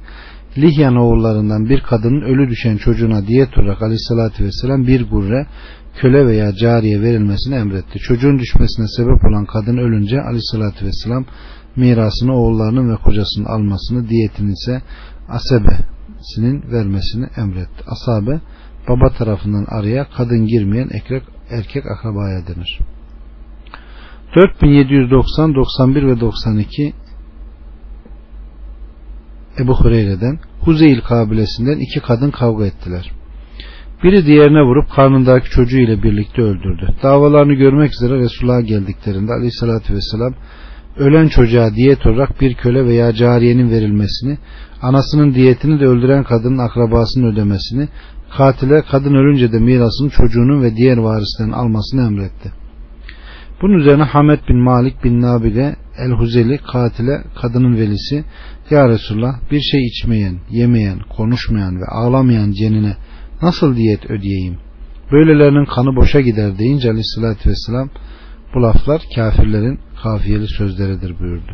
[0.58, 5.48] Lihyan oğullarından bir kadının ölü düşen çocuğuna diyet olarak aleyhissalatü vesselam bir gurre
[5.96, 8.00] köle veya cariye verilmesini emretti.
[8.00, 11.26] Çocuğun düşmesine sebep olan kadın ölünce aleyhissalatü vesselam
[11.76, 14.82] mirasını oğullarının ve kocasının almasını diyetini ise
[15.30, 17.84] asebesinin vermesini emretti.
[17.88, 18.42] Asabe
[18.90, 22.80] baba tarafından araya kadın girmeyen erkek, erkek akrabaya denir.
[24.36, 26.94] 4790, 91 ve 92
[29.60, 33.12] Ebu Hureyre'den Huzeyl kabilesinden iki kadın kavga ettiler.
[34.04, 36.88] Biri diğerine vurup karnındaki çocuğu ile birlikte öldürdü.
[37.04, 40.34] Davalarını görmek üzere Resulullah'a geldiklerinde aleyhissalatü vesselam
[40.98, 44.38] ölen çocuğa diyet olarak bir köle veya cariyenin verilmesini,
[44.82, 47.88] anasının diyetini de öldüren kadının akrabasının ödemesini,
[48.38, 52.52] katile kadın ölünce de mirasını çocuğunun ve diğer varislerin almasını emretti.
[53.62, 58.24] Bunun üzerine Hamed bin Malik bin Nabile el-Huzeli katile kadının velisi
[58.70, 62.96] Ya Resulullah bir şey içmeyen, yemeyen, konuşmayan ve ağlamayan cenine
[63.42, 64.58] nasıl diyet ödeyeyim?
[65.12, 67.90] Böylelerinin kanı boşa gider deyince aleyhissalatü vesselam
[68.56, 71.52] bu laflar kafirlerin kafiyeli sözleridir buyurdu.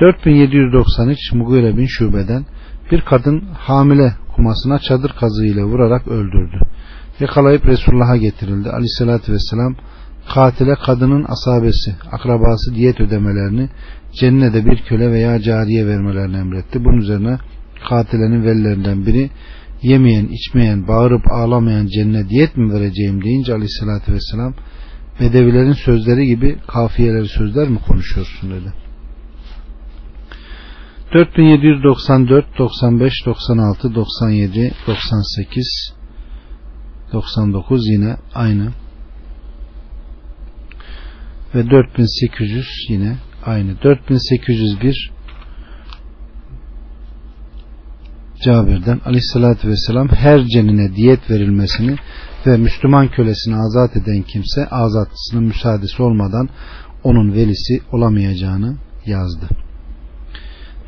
[0.00, 2.46] 4793 Mugire bin Şube'den
[2.92, 6.60] bir kadın hamile kumasına çadır kazığıyla vurarak öldürdü.
[7.20, 8.70] Yakalayıp Resulullah'a getirildi.
[8.70, 9.76] Aleyhissalatü vesselam
[10.34, 13.68] katile kadının asabesi, akrabası diyet ödemelerini
[14.12, 16.84] cennete bir köle veya cariye vermelerini emretti.
[16.84, 17.38] Bunun üzerine
[17.88, 19.30] katilenin velilerinden biri
[19.82, 24.54] yemeyen, içmeyen, bağırıp ağlamayan cennete diyet mi vereceğim deyince aleyhissalatü vesselam
[25.20, 28.72] Bedevilerin sözleri gibi kafiyeleri sözler mi konuşuyorsun dedi.
[31.14, 35.94] 4794, 95, 96, 97, 98,
[37.12, 38.72] 99 yine aynı.
[41.54, 43.82] Ve 4800 yine aynı.
[43.82, 45.15] 4801
[48.46, 51.96] Cabir'den aleyhissalatü vesselam her cenine diyet verilmesini
[52.46, 56.48] ve Müslüman kölesini azat eden kimse azatlısının müsaadesi olmadan
[57.04, 59.46] onun velisi olamayacağını yazdı.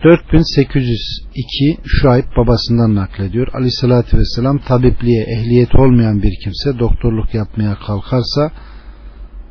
[0.04, 3.48] 4802 Şuayb babasından naklediyor.
[3.54, 8.50] Aleyhissalatü vesselam tabipliğe ehliyet olmayan bir kimse doktorluk yapmaya kalkarsa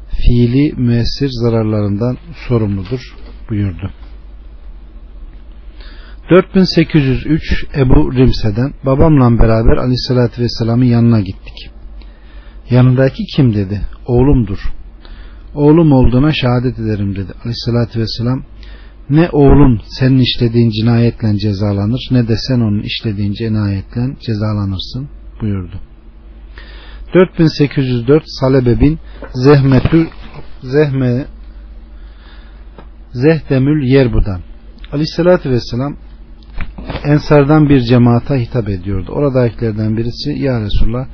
[0.09, 2.17] fiili müessir zararlarından
[2.47, 3.15] sorumludur
[3.49, 3.91] buyurdu.
[6.29, 11.69] 4803 Ebu Rimse'den babamla beraber Aleyhisselatü Vesselam'ın yanına gittik.
[12.69, 13.81] Yanındaki kim dedi?
[14.05, 14.59] Oğlumdur.
[15.55, 17.31] Oğlum olduğuna şehadet ederim dedi.
[17.41, 18.43] Aleyhissalatü vesselam
[19.09, 25.09] ne oğlun senin işlediğin cinayetle cezalanır ne de sen onun işlediğin cinayetle cezalanırsın
[25.41, 25.79] buyurdu.
[27.13, 28.99] 4804 Salebe bin
[29.33, 30.07] Zehmetül
[30.61, 31.25] Zehme
[33.11, 34.41] Zehdemül Yerbu'dan
[34.91, 35.97] Aleyhissalatü vesselam
[37.03, 39.11] Ensardan bir cemaata hitap ediyordu.
[39.11, 41.07] Oradakilerden birisi Ya Resulallah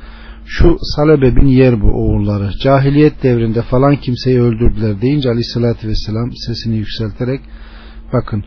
[0.45, 7.41] şu Salebe bin Yerbu oğulları cahiliyet devrinde falan kimseyi öldürdüler deyince aleyhissalatü vesselam sesini yükselterek
[8.13, 8.43] bakın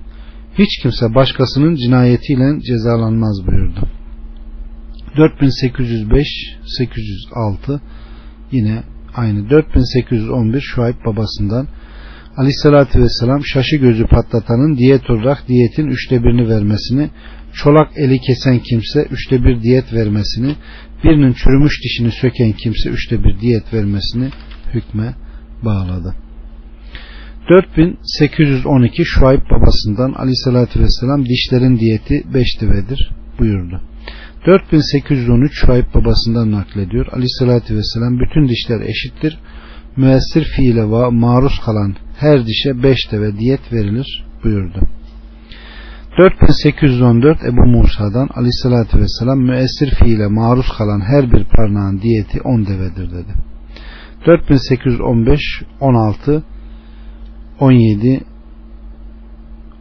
[0.59, 3.89] hiç kimse başkasının cinayetiyle cezalanmaz buyurdu.
[5.17, 6.27] 4805
[6.79, 7.81] 806
[8.53, 8.83] yine
[9.15, 11.69] aynı 4811 Şuayb babasından
[12.37, 17.11] Aleyhissalatü Vesselam şaşı gözü patlatanın diyet olarak diyetin üçte birini vermesini,
[17.53, 20.57] çolak eli kesen kimse üçte bir diyet vermesini,
[21.05, 24.31] birinin çürümüş dişini söken kimse üçte bir diyet vermesini
[24.75, 25.15] hükme
[25.65, 26.15] bağladı.
[27.51, 33.81] 4812 Şuayb babasından Aleyhissalatü Vesselam dişlerin diyeti 5 devedir buyurdu.
[34.47, 37.07] 4813 Şuayb babasından naklediyor.
[37.13, 39.39] Aleyhissalatü Vesselam bütün dişler eşittir.
[39.97, 44.81] Müessir fiile maruz kalan her dişe 5 deve diyet verilir buyurdu.
[46.19, 53.11] 4814 Ebu Musa'dan aleyhissalatü vesselam müessir fiile maruz kalan her bir parnağın diyeti 10 devedir
[53.11, 53.33] dedi.
[54.27, 55.41] 4815
[55.81, 56.45] 16
[57.61, 58.21] 17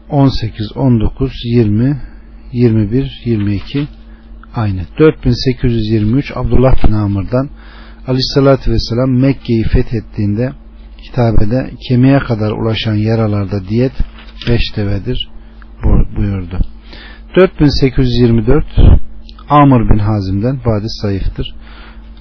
[0.09, 1.97] 18 19 20
[2.51, 3.87] 21 22
[4.55, 4.81] aynı.
[4.99, 7.49] 4823 Abdullah bin Amr'dan
[8.07, 10.51] Aleyhissalatü Vesselam Mekke'yi fethettiğinde
[11.09, 13.93] hitabede kemiğe kadar ulaşan yaralarda diyet
[14.49, 15.29] 5 devedir
[16.17, 16.59] buyurdu.
[17.35, 18.65] 4824
[19.49, 21.55] Amr bin Hazim'den badis zayıftır.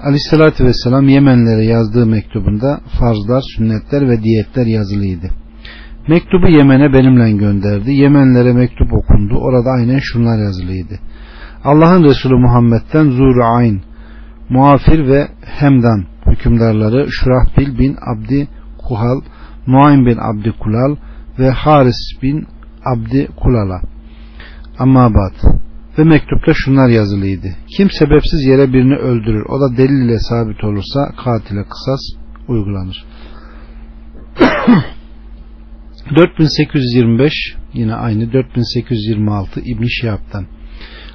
[0.00, 5.30] Aleyhissalatü Vesselam Yemenlere yazdığı mektubunda farzlar, sünnetler ve diyetler yazılıydı.
[6.08, 7.92] Mektubu Yemen'e benimle gönderdi.
[7.92, 9.34] Yemenlere mektup okundu.
[9.34, 10.94] Orada aynen şunlar yazılıydı.
[11.64, 13.80] Allah'ın Resulü Muhammed'den Zuru Ayn,
[14.48, 18.48] Muafir ve Hemdan hükümdarları Şurahbil bin Abdi
[18.88, 19.20] Kuhal,
[19.66, 20.96] Nuaym bin Abdi Kulal
[21.38, 22.46] ve Haris bin
[22.84, 23.80] Abdi Kulal'a.
[24.78, 25.54] Amma bat.
[25.98, 27.48] Ve mektupta şunlar yazılıydı.
[27.76, 32.00] Kim sebepsiz yere birini öldürür, o da delil ile sabit olursa katile kısas
[32.48, 33.04] uygulanır.
[36.16, 37.32] 4825
[37.74, 40.46] yine aynı 4826 İbn Şihab'dan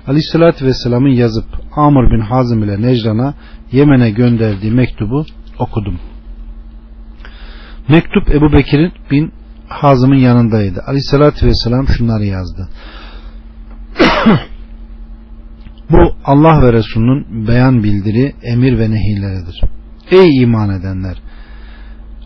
[0.08, 3.34] Aleyhissalatü Vesselam'ın yazıp Amr bin Hazım ile Necran'a
[3.72, 5.26] Yemen'e gönderdiği mektubu
[5.60, 6.00] okudum.
[7.90, 9.32] Mektup Ebu Bekir bin
[9.68, 10.84] Hazım'ın yanındaydı.
[10.88, 12.70] Aleyhissalatü Vesselam şunları yazdı.
[15.92, 19.62] Bu Allah ve Resulünün beyan bildiri, emir ve nehirleridir.
[20.12, 21.18] Ey iman edenler!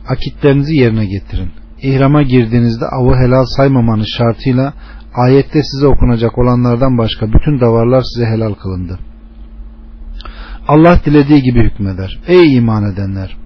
[0.08, 1.52] Akitlerinizi yerine getirin.
[1.82, 4.73] İhrama girdiğinizde avı helal saymamanız şartıyla
[5.15, 8.99] ayette size okunacak olanlardan başka bütün davarlar size helal kılındı.
[10.67, 12.19] Allah dilediği gibi hükmeder.
[12.28, 13.42] Ey iman edenler!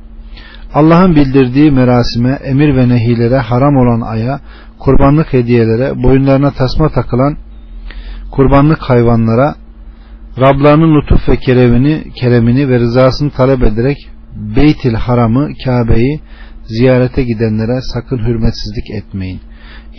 [0.78, 4.40] Allah'ın bildirdiği merasime, emir ve nehilere, haram olan aya,
[4.80, 7.38] kurbanlık hediyelere, boyunlarına tasma takılan
[8.32, 9.56] kurbanlık hayvanlara,
[10.40, 13.98] Rablarının lütuf ve keremini, keremini ve rızasını talep ederek
[14.56, 16.22] Beytil Haram'ı, Kabe'yi
[16.66, 19.40] ziyarete gidenlere sakın hürmetsizlik etmeyin.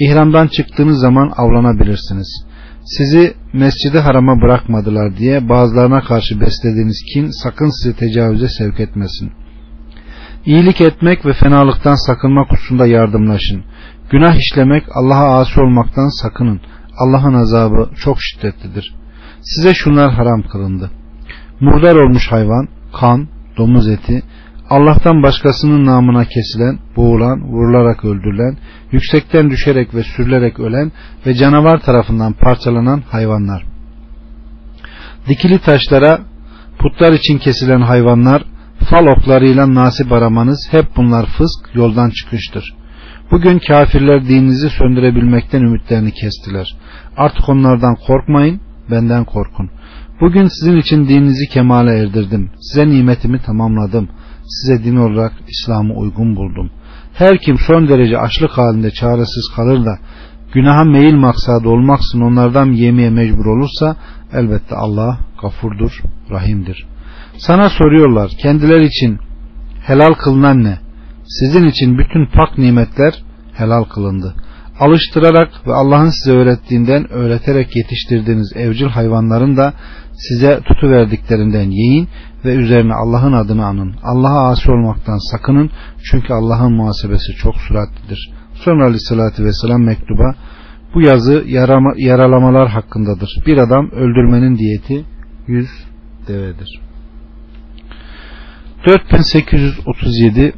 [0.01, 2.45] İhramdan çıktığınız zaman avlanabilirsiniz.
[2.85, 9.33] Sizi mescidi harama bırakmadılar diye bazılarına karşı beslediğiniz kin sakın sizi tecavüze sevk etmesin.
[10.49, 13.65] İyilik etmek ve fenalıktan sakınmak hususunda yardımlaşın.
[14.11, 16.61] Günah işlemek, Allah'a asi olmaktan sakının.
[16.99, 18.95] Allah'ın azabı çok şiddetlidir.
[19.41, 20.91] Size şunlar haram kılındı.
[21.61, 22.69] Murdar olmuş hayvan,
[23.01, 24.23] kan, domuz eti,
[24.71, 28.57] Allah'tan başkasının namına kesilen, boğulan, vurularak öldürülen,
[28.93, 30.93] yüksekten düşerek ve sürülerek ölen
[31.27, 33.67] ve canavar tarafından parçalanan hayvanlar.
[35.29, 36.19] Dikili taşlara
[36.79, 38.45] putlar için kesilen hayvanlar,
[38.85, 42.75] fal oklarıyla nasip aramanız hep bunlar fısk, yoldan çıkıştır.
[43.31, 46.77] Bugün kafirler dininizi söndürebilmekten ümitlerini kestiler.
[47.17, 48.61] Artık onlardan korkmayın,
[48.91, 49.71] benden korkun.
[50.21, 52.51] Bugün sizin için dininizi kemale erdirdim.
[52.61, 54.09] Size nimetimi tamamladım
[54.49, 56.71] size din olarak İslam'ı uygun buldum.
[57.15, 59.99] Her kim son derece açlık halinde çaresiz kalır da
[60.53, 63.97] günaha meyil maksadı olmaksın onlardan yemeye mecbur olursa
[64.33, 66.87] elbette Allah gafurdur, rahimdir.
[67.39, 69.19] Sana soruyorlar kendileri için
[69.87, 70.79] helal kılınan ne?
[71.25, 73.23] Sizin için bütün pak nimetler
[73.55, 74.35] helal kılındı.
[74.81, 79.73] Alıştırarak ve Allah'ın size öğrettiğinden öğreterek yetiştirdiğiniz evcil hayvanların da
[80.13, 82.09] size tutuverdiklerinden yiyin
[82.45, 83.95] ve üzerine Allah'ın adını anın.
[84.03, 85.71] Allah'a asi olmaktan sakının
[86.11, 88.31] çünkü Allah'ın muhasebesi çok süratlidir.
[88.55, 90.35] Sonra aleyhissalatü vesselam mektuba
[90.95, 93.43] bu yazı yarama, yaralamalar hakkındadır.
[93.47, 95.05] Bir adam öldürmenin diyeti
[95.47, 95.69] 100
[96.29, 96.88] devedir.
[98.87, 100.55] 4837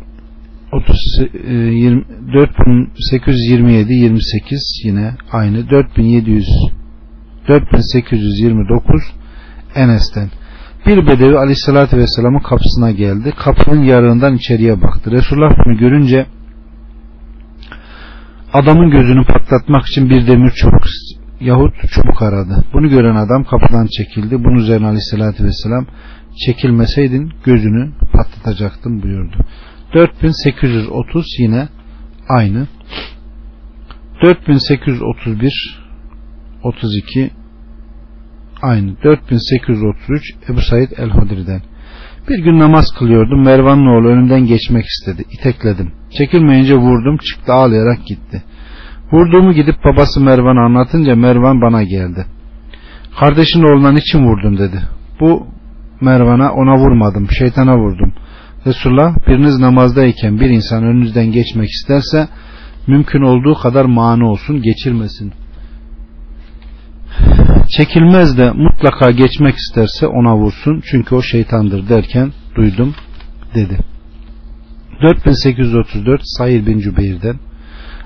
[0.73, 0.97] 30,
[1.45, 2.05] 20,
[2.35, 6.49] 4827 28 yine aynı 4700
[7.49, 9.03] 4829
[9.75, 10.31] Enes'ten
[10.87, 13.33] bir bedevi aleyhissalatü vesselamın kapısına geldi.
[13.37, 15.11] Kapının yarığından içeriye baktı.
[15.11, 16.27] Resulullah bunu görünce
[18.53, 20.85] adamın gözünü patlatmak için bir demir çubuk
[21.41, 22.65] yahut çubuk aradı.
[22.73, 24.45] Bunu gören adam kapıdan çekildi.
[24.45, 25.87] Bunun üzerine aleyhissalatü vesselam
[26.47, 29.37] çekilmeseydin gözünü patlatacaktım buyurdu.
[29.95, 31.69] 4830 yine
[32.29, 32.67] aynı.
[34.23, 35.81] 4831
[36.63, 37.31] 32
[38.63, 41.63] aynı 4833 Ebu Said el-Hudri'den.
[42.29, 43.45] Bir gün namaz kılıyordum.
[43.45, 45.25] Mervan'ın oğlu önümden geçmek istedi.
[45.31, 45.93] İtekledim.
[46.19, 47.17] Çekilmeyince vurdum.
[47.17, 48.43] Çıktı ağlayarak gitti.
[49.13, 52.27] Vurduğumu gidip babası Mervan'a anlatınca Mervan bana geldi.
[53.21, 54.83] Kardeşin oğluna için vurdun dedi.
[55.21, 55.47] Bu
[56.01, 57.29] Mervan'a ona vurmadım.
[57.31, 58.13] Şeytana vurdum.
[58.67, 62.29] Resulullah biriniz namazdayken bir insan önünüzden geçmek isterse
[62.87, 65.33] mümkün olduğu kadar mani olsun geçirmesin
[67.69, 72.95] çekilmez de mutlaka geçmek isterse ona vursun çünkü o şeytandır derken duydum
[73.55, 73.79] dedi.
[75.03, 77.37] 4834 Sayır bin Cübeyr'den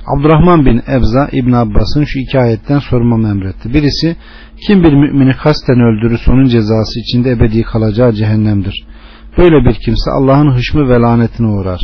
[0.07, 3.75] Abdurrahman bin Ebza İbn Abbas'ın şu iki ayetten sormamı emretti.
[3.75, 4.17] Birisi
[4.67, 8.85] kim bir mümini kasten öldürürse onun cezası içinde ebedi kalacağı cehennemdir.
[9.39, 11.81] Böyle bir kimse Allah'ın hışmı ve lanetine uğrar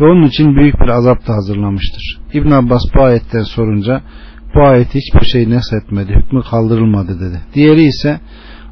[0.00, 2.20] ve onun için büyük bir azap da hazırlamıştır.
[2.32, 4.02] İbn Abbas bu ayetten sorunca
[4.54, 7.40] bu ayet hiçbir şey neshetmedi, hükmü kaldırılmadı dedi.
[7.54, 8.20] Diğeri ise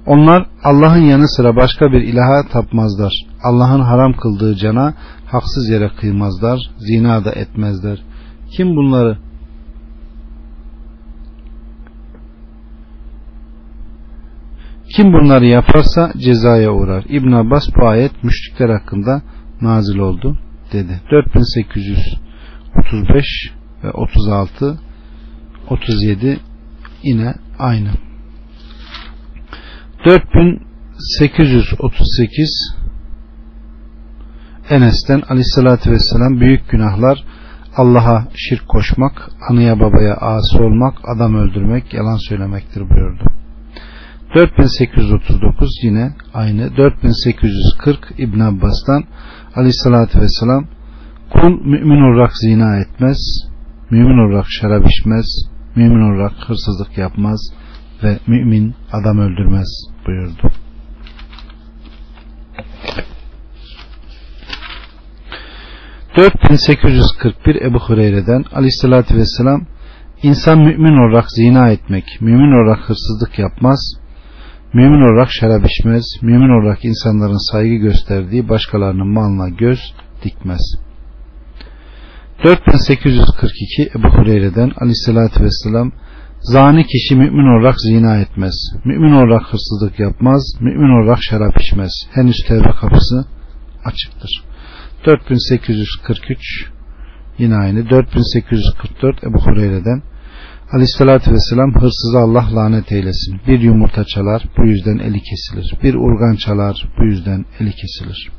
[0.07, 3.13] onlar Allah'ın yanı sıra başka bir ilaha tapmazlar.
[3.43, 4.95] Allah'ın haram kıldığı cana
[5.27, 7.99] haksız yere kıymazlar, zina da etmezler.
[8.51, 9.19] Kim bunları
[14.97, 17.05] Kim bunları yaparsa cezaya uğrar.
[17.09, 19.23] İbn Abbas bu ayet müşrikler hakkında
[19.61, 20.39] nazil oldu
[20.73, 21.01] dedi.
[21.11, 23.27] 4835
[23.85, 24.79] ve 36
[25.71, 26.41] 37
[27.03, 27.91] yine aynı.
[30.05, 32.77] 4838
[34.71, 37.25] Enes'ten aleyhissalatü vesselam büyük günahlar
[37.77, 43.25] Allah'a şirk koşmak, anıya babaya asi olmak, adam öldürmek, yalan söylemektir buyurdu.
[44.35, 49.05] 4839 yine aynı 4840 İbn Abbas'tan
[49.55, 50.65] Aleyhissalatü Vesselam
[51.31, 53.19] kul mümin olarak zina etmez
[53.91, 55.27] mümin olarak şarap içmez
[55.77, 57.41] mümin olarak hırsızlık yapmaz
[58.03, 59.69] ve mümin adam öldürmez
[60.07, 60.51] buyurdu.
[66.17, 69.67] 4841 Ebu Hureyre'den Aleyhisselatü Vesselam
[70.23, 73.81] İnsan mümin olarak zina etmek, mümin olarak hırsızlık yapmaz,
[74.75, 79.95] mümin olarak şarap içmez, mümin olarak insanların saygı gösterdiği başkalarının malına göz
[80.25, 80.61] dikmez.
[82.45, 85.93] 4842 Ebu Hureyre'den Aleyhisselatü Vesselam
[86.41, 88.55] Zani kişi mümin olarak zina etmez.
[88.85, 90.43] Mümin olarak hırsızlık yapmaz.
[90.61, 91.93] Mümin olarak şarap içmez.
[92.13, 93.27] Henüz tevbe kapısı
[93.85, 94.31] açıktır.
[95.07, 96.39] 4843
[97.39, 100.03] yine aynı 4844 Ebu Hureyre'den
[100.73, 103.41] Aleyhissalatü Vesselam hırsızı Allah lanet eylesin.
[103.47, 105.75] Bir yumurta çalar bu yüzden eli kesilir.
[105.83, 108.31] Bir urgan çalar bu yüzden eli kesilir.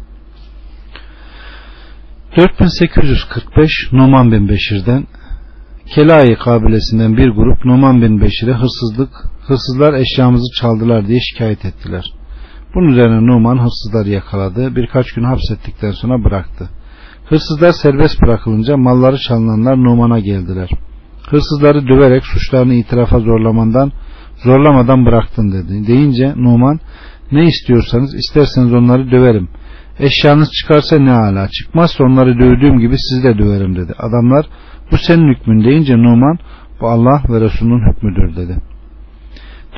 [2.38, 5.08] 4845 Numan bin Beşir'den
[5.96, 9.10] Kelai kabilesinden bir grup Numan bin Beşir'e hırsızlık,
[9.48, 12.06] hırsızlar eşyamızı çaldılar diye şikayet ettiler.
[12.78, 14.76] Bunun üzerine Numan hırsızları yakaladı.
[14.76, 16.70] Birkaç gün hapsettikten sonra bıraktı.
[17.26, 20.70] Hırsızlar serbest bırakılınca malları çalınanlar Numan'a geldiler.
[21.30, 23.92] Hırsızları döverek suçlarını itirafa zorlamandan
[24.44, 25.88] zorlamadan bıraktın dedi.
[25.88, 26.80] Deyince Numan
[27.32, 29.50] ne istiyorsanız isterseniz onları döverim.
[30.00, 33.94] Eşyanız çıkarsa ne ala çıkmazsa onları dövdüğüm gibi sizi de döverim dedi.
[33.98, 34.46] Adamlar
[34.92, 36.38] bu senin hükmün deyince Numan
[36.82, 38.58] bu Allah ve Resulünün hükmüdür dedi.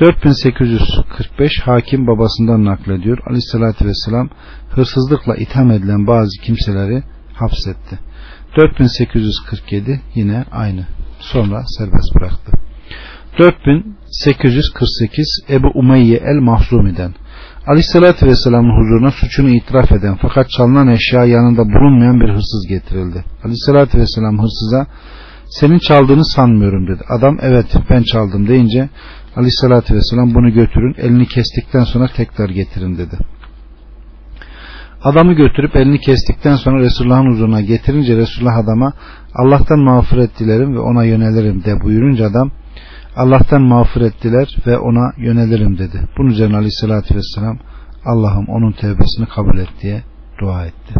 [0.00, 3.18] 4845 hakim babasından naklediyor.
[3.26, 4.28] Aleyhissalatü vesselam
[4.70, 7.02] hırsızlıkla itham edilen bazı kimseleri
[7.34, 7.98] hapsetti.
[8.56, 10.86] 4847 yine aynı.
[11.18, 12.52] Sonra serbest bıraktı.
[13.38, 17.14] 4848 Ebu Umeyye el Mahzumi'den
[17.66, 23.24] Aleyhissalatü Vesselam'ın huzuruna suçunu itiraf eden fakat çalınan eşya yanında bulunmayan bir hırsız getirildi.
[23.44, 24.86] Aleyhissalatü Vesselam hırsıza
[25.50, 27.04] senin çaldığını sanmıyorum dedi.
[27.08, 28.88] Adam evet ben çaldım deyince
[29.36, 33.18] Aleyhissalatü Vesselam bunu götürün elini kestikten sonra tekrar getirin dedi.
[35.02, 38.92] Adamı götürüp elini kestikten sonra Resulullah'ın huzuruna getirince Resulullah adama
[39.34, 42.50] Allah'tan mağfiret dilerim ve ona yönelirim de buyurunca adam
[43.16, 46.08] Allah'tan mağfiret diler ve ona yönelirim dedi.
[46.18, 47.58] Bunun üzerine Aleyhisselatü Vesselam
[48.04, 50.02] Allah'ım onun tevbesini kabul et diye
[50.40, 50.94] dua etti.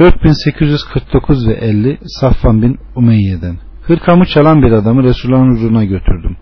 [0.00, 6.36] 4849 ve 50 Safvan bin Umeyye'den Hırkamı çalan bir adamı Resulullah'ın huzuruna götürdüm.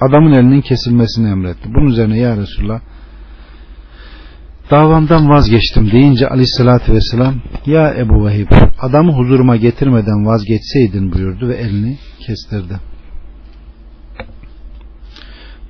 [0.00, 1.68] Adamın elinin kesilmesini emretti.
[1.74, 2.80] Bunun üzerine ya Resulullah
[4.70, 7.34] davamdan vazgeçtim deyince aleyhissalatü vesselam
[7.66, 8.46] ya Ebu Vehib
[8.80, 12.80] adamı huzuruma getirmeden vazgeçseydin buyurdu ve elini kestirdi.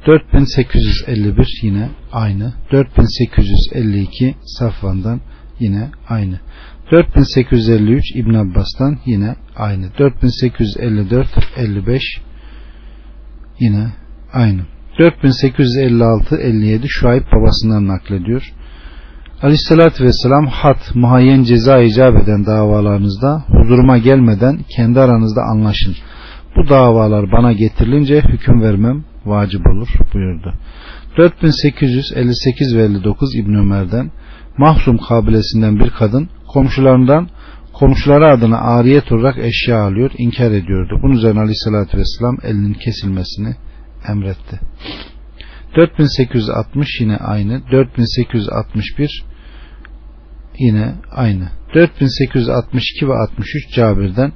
[0.07, 2.53] 4851 yine aynı.
[2.73, 5.21] 4852 Safvan'dan
[5.61, 6.41] yine aynı.
[6.93, 9.87] 4853 İbn Abbas'tan yine aynı.
[9.99, 12.03] 4854 55
[13.61, 13.87] yine
[14.33, 14.61] aynı.
[14.99, 18.53] 4856 57 Şuayb babasından naklediyor.
[19.43, 25.95] Aleyhissalatü vesselam hat, muhayyen ceza icap eden davalarınızda huzuruma gelmeden kendi aranızda anlaşın.
[26.57, 30.55] Bu davalar bana getirilince hüküm vermem vacip olur buyurdu.
[31.17, 34.11] 4858 ve 59 İbn Ömer'den
[34.59, 37.29] Mahsum kabilesinden bir kadın komşularından
[37.73, 40.99] komşuları adına ariyet olarak eşya alıyor, inkar ediyordu.
[41.03, 43.55] Bunun üzerine Aleyhisselatü Vesselam elinin kesilmesini
[44.09, 44.61] emretti.
[45.77, 47.63] 4860 yine aynı.
[47.73, 49.25] 4861
[50.59, 51.49] yine aynı.
[51.75, 54.33] 4862 ve 63 Cabir'den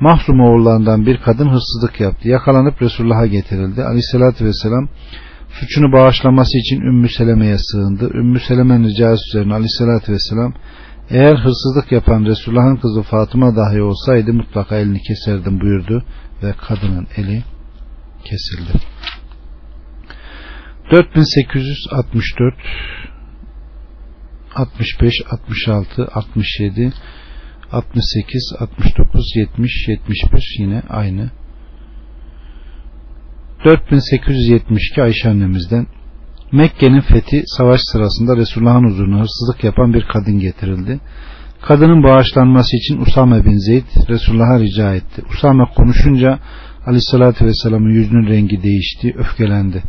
[0.00, 2.28] Mahzum oğullarından bir kadın hırsızlık yaptı.
[2.28, 3.82] Yakalanıp Resulullah'a getirildi.
[3.84, 4.88] Aleyhissalatü vesselam
[5.60, 8.10] suçunu bağışlaması için Ümmü Seleme'ye sığındı.
[8.14, 10.54] Ümmü Seleme'nin ricası üzerine Aleyhissalatü vesselam
[11.10, 16.04] eğer hırsızlık yapan Resulullah'ın kızı Fatıma dahi olsaydı mutlaka elini keserdim buyurdu
[16.42, 17.42] ve kadının eli
[18.24, 18.72] kesildi.
[20.90, 22.54] 4864
[24.54, 26.92] 65 66 67
[27.72, 31.30] 68 69 70 71 yine aynı
[33.64, 35.86] 4872 Ayşe annemizden
[36.52, 41.00] Mekke'nin fethi savaş sırasında Resulullah'ın huzuruna hırsızlık yapan bir kadın getirildi.
[41.62, 45.22] Kadının bağışlanması için Usame bin Zeyd Resulullah'a rica etti.
[45.30, 46.38] Usame konuşunca
[46.86, 49.82] Aleyhisselatü Vesselam'ın yüzünün rengi değişti, öfkelendi.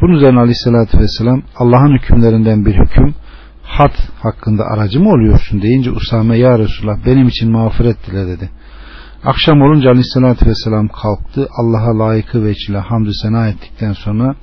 [0.00, 3.14] Bunun üzerine aleyhissalatü vesselam Allah'ın hükümlerinden bir hüküm
[3.62, 8.50] hat hakkında aracı mı oluyorsun deyince Usame ya Resulullah benim için mağfiret dile dedi.
[9.24, 11.48] Akşam olunca aleyhissalatü vesselam kalktı.
[11.58, 14.34] Allah'a layıkı veçile hamdü sena ettikten sonra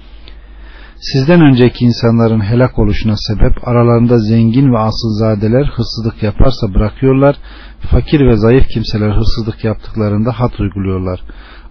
[0.99, 7.35] sizden önceki insanların helak oluşuna sebep aralarında zengin ve asılzadeler hırsızlık yaparsa bırakıyorlar.
[7.79, 11.19] Fakir ve zayıf kimseler hırsızlık yaptıklarında hat uyguluyorlar.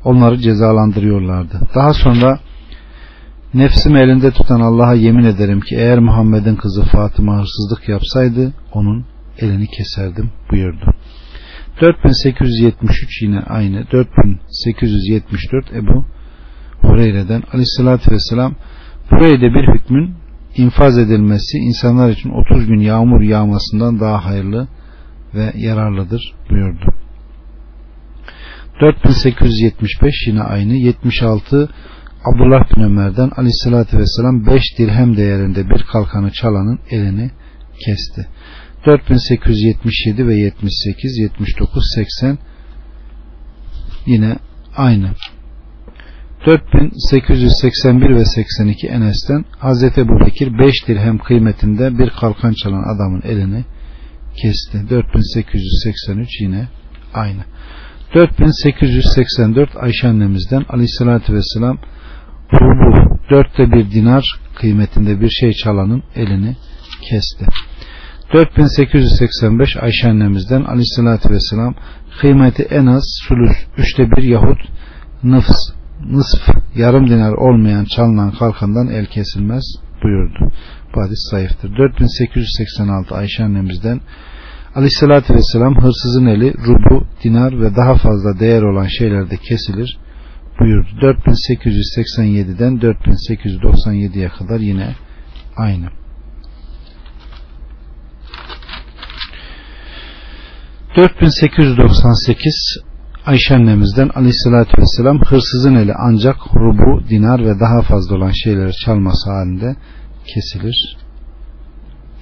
[0.04, 1.60] Onları cezalandırıyorlardı.
[1.74, 2.38] Daha sonra
[3.54, 9.04] nefsimi elinde tutan Allah'a yemin ederim ki eğer Muhammed'in kızı Fatıma hırsızlık yapsaydı onun
[9.38, 10.94] elini keserdim buyurdu.
[11.80, 16.04] 4873 yine aynı 4874 Ebu
[16.80, 18.54] Hureyre'den aleyhissalatü vesselam
[19.10, 20.14] buraya da bir hükmün
[20.56, 24.68] infaz edilmesi insanlar için 30 gün yağmur yağmasından daha hayırlı
[25.34, 26.94] ve yararlıdır buyurdu.
[28.80, 31.68] 4875 yine aynı 76
[32.24, 37.30] Abdullah bin Ömer'den aleyhissalatü vesselam 5 dirhem değerinde bir kalkanı çalanın elini
[37.86, 38.28] kesti.
[38.86, 42.38] 4877 ve 78, 79, 80
[44.06, 44.36] yine
[44.76, 45.10] aynı.
[46.46, 49.98] 4881 ve 82 Enes'ten Hz.
[49.98, 53.64] Ebu Bekir 5 dirhem kıymetinde bir kalkan çalan adamın elini
[54.36, 54.90] kesti.
[54.90, 56.68] 4883 yine
[57.14, 57.44] aynı.
[58.14, 61.78] 4884 Ayşe annemizden aleyhissalatü vesselam
[62.52, 66.56] rubu dörtte bir dinar kıymetinde bir şey çalanın elini
[67.02, 67.46] kesti.
[68.32, 71.74] 4885 Ayşe annemizden aleyhissalatü vesselam
[72.20, 74.58] kıymeti en az sulus üçte bir yahut
[75.22, 75.56] nıfs
[76.10, 79.64] nısf yarım dinar olmayan çalınan kalkandan el kesilmez
[80.02, 80.52] buyurdu.
[80.94, 81.76] Bu hadis zayıftır.
[81.76, 84.00] 4886 Ayşe annemizden
[84.74, 89.98] Aleyhissalatü vesselam hırsızın eli rubu, dinar ve daha fazla değer olan şeylerde kesilir
[90.60, 90.88] buyurdu.
[91.00, 94.94] 4887'den 4897'ye kadar yine
[95.56, 95.86] aynı.
[100.96, 102.78] 4898
[103.26, 109.30] Ayşe annemizden aleyhissalatü vesselam hırsızın eli ancak rubu, dinar ve daha fazla olan şeyleri çalması
[109.30, 109.76] halinde
[110.26, 110.96] kesilir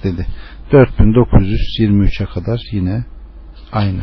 [0.03, 0.27] dedi.
[0.71, 3.05] 4923'e kadar yine
[3.71, 4.01] aynı.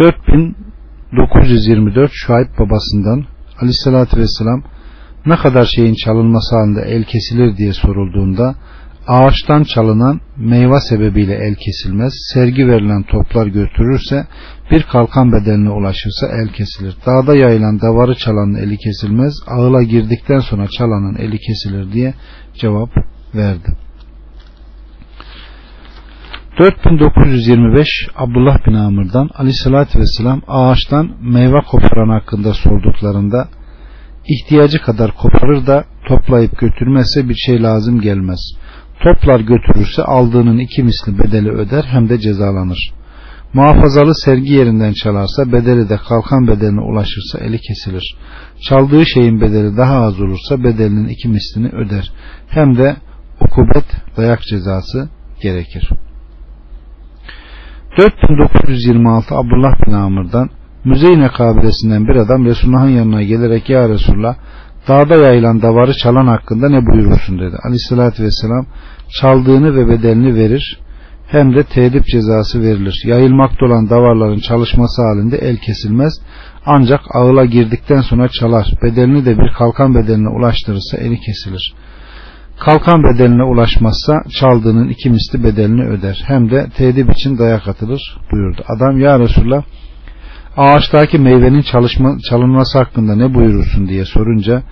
[0.00, 3.24] 4924 Şuayb babasından
[3.58, 4.62] aleyhissalatü vesselam
[5.26, 8.54] ne kadar şeyin çalınması halinde el kesilir diye sorulduğunda
[9.08, 12.12] ağaçtan çalınan meyve sebebiyle el kesilmez.
[12.34, 14.26] Sergi verilen toplar götürürse
[14.70, 16.96] bir kalkan bedeline ulaşırsa el kesilir.
[17.06, 19.34] Dağda yayılan davarı çalanın eli kesilmez.
[19.46, 22.14] Ağıla girdikten sonra çalanın eli kesilir diye
[22.54, 22.90] cevap
[23.34, 23.68] verdi.
[26.58, 33.48] 4925 Abdullah bin Amr'dan aleyhissalatü vesselam ağaçtan meyve koparan hakkında sorduklarında
[34.28, 38.40] ihtiyacı kadar koparır da toplayıp götürmezse bir şey lazım gelmez.
[39.02, 42.92] Toplar götürürse aldığının iki misli bedeli öder hem de cezalanır.
[43.54, 48.16] Muhafazalı sergi yerinden çalarsa bedeli de kalkan bedeline ulaşırsa eli kesilir.
[48.68, 52.12] Çaldığı şeyin bedeli daha az olursa bedelinin iki mislini öder.
[52.48, 52.96] Hem de
[53.40, 53.84] ukubet
[54.16, 55.08] dayak cezası
[55.42, 55.90] gerekir.
[57.98, 60.50] 4926 Abdullah bin Amr'dan
[60.84, 64.36] Müzeyne kabilesinden bir adam Resulullah'ın yanına gelerek Ya Resulullah
[64.88, 67.56] dağda yayılan davarı çalan hakkında ne buyurursun dedi.
[67.64, 68.66] Aleyhissalatü vesselam
[69.20, 70.78] çaldığını ve bedelini verir
[71.26, 73.02] hem de tedip cezası verilir.
[73.04, 76.12] Yayılmakta olan davarların çalışması halinde el kesilmez
[76.66, 78.66] ancak ağıla girdikten sonra çalar.
[78.82, 81.74] Bedelini de bir kalkan bedeline ulaştırırsa eli kesilir.
[82.60, 86.24] Kalkan bedeline ulaşmazsa çaldığının iki misli bedelini öder.
[86.26, 88.62] Hem de tedip için dayak atılır buyurdu.
[88.76, 89.62] Adam ya Resulallah
[90.58, 94.62] ağaçtaki meyvenin çalışma, çalınması hakkında ne buyurursun diye sorunca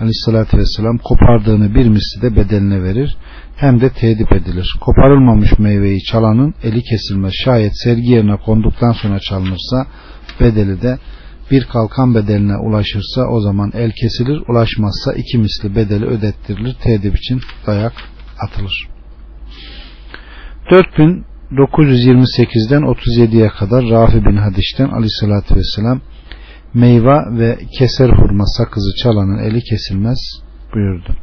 [0.00, 3.16] aleyhissalatü vesselam kopardığını bir misli de bedeline verir
[3.56, 4.76] hem de tedip edilir.
[4.80, 7.32] Koparılmamış meyveyi çalanın eli kesilmez.
[7.44, 9.86] Şayet sergi yerine konduktan sonra çalınırsa
[10.40, 10.98] bedeli de
[11.50, 14.42] bir kalkan bedeline ulaşırsa o zaman el kesilir.
[14.48, 16.76] Ulaşmazsa iki misli bedeli ödettirilir.
[16.82, 17.92] Tedip için dayak
[18.40, 18.88] atılır.
[21.56, 26.00] 4928'den 37'ye kadar Rafi bin Hadiş'ten aleyhissalatü vesselam
[26.74, 30.18] meyve ve keser hurma sakızı çalanın eli kesilmez
[30.74, 31.16] buyurdu.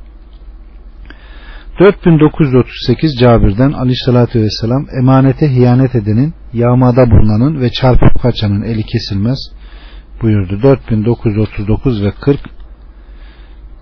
[1.79, 9.39] 4938 Cabir'den aleyhissalatü vesselam emanete hiyanet edenin, yağmada bulunanın ve çarpıp kaçanın eli kesilmez
[10.21, 10.59] buyurdu.
[10.63, 12.39] 4939 ve 40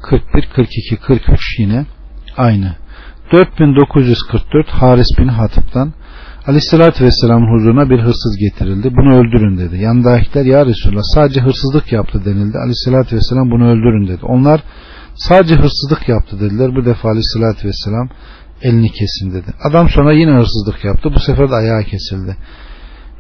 [0.02, 1.86] 41, 42, 43 yine
[2.38, 2.76] aynı.
[3.32, 5.94] 4944 Haris bin Hatip'ten
[6.48, 8.92] Aleyhissalatü Vesselam'ın huzuruna bir hırsız getirildi.
[8.98, 9.78] Bunu öldürün dedi.
[9.78, 12.58] Yanındakiler ya Resulullah sadece hırsızlık yaptı denildi.
[12.58, 14.26] Aleyhissalatü Vesselam bunu öldürün dedi.
[14.26, 14.64] Onlar
[15.16, 16.76] sadece hırsızlık yaptı dediler.
[16.76, 18.10] Bu defa Aleyhissalatü Vesselam
[18.62, 19.54] elini kesin dedi.
[19.64, 21.10] Adam sonra yine hırsızlık yaptı.
[21.16, 22.38] Bu sefer de ayağı kesildi.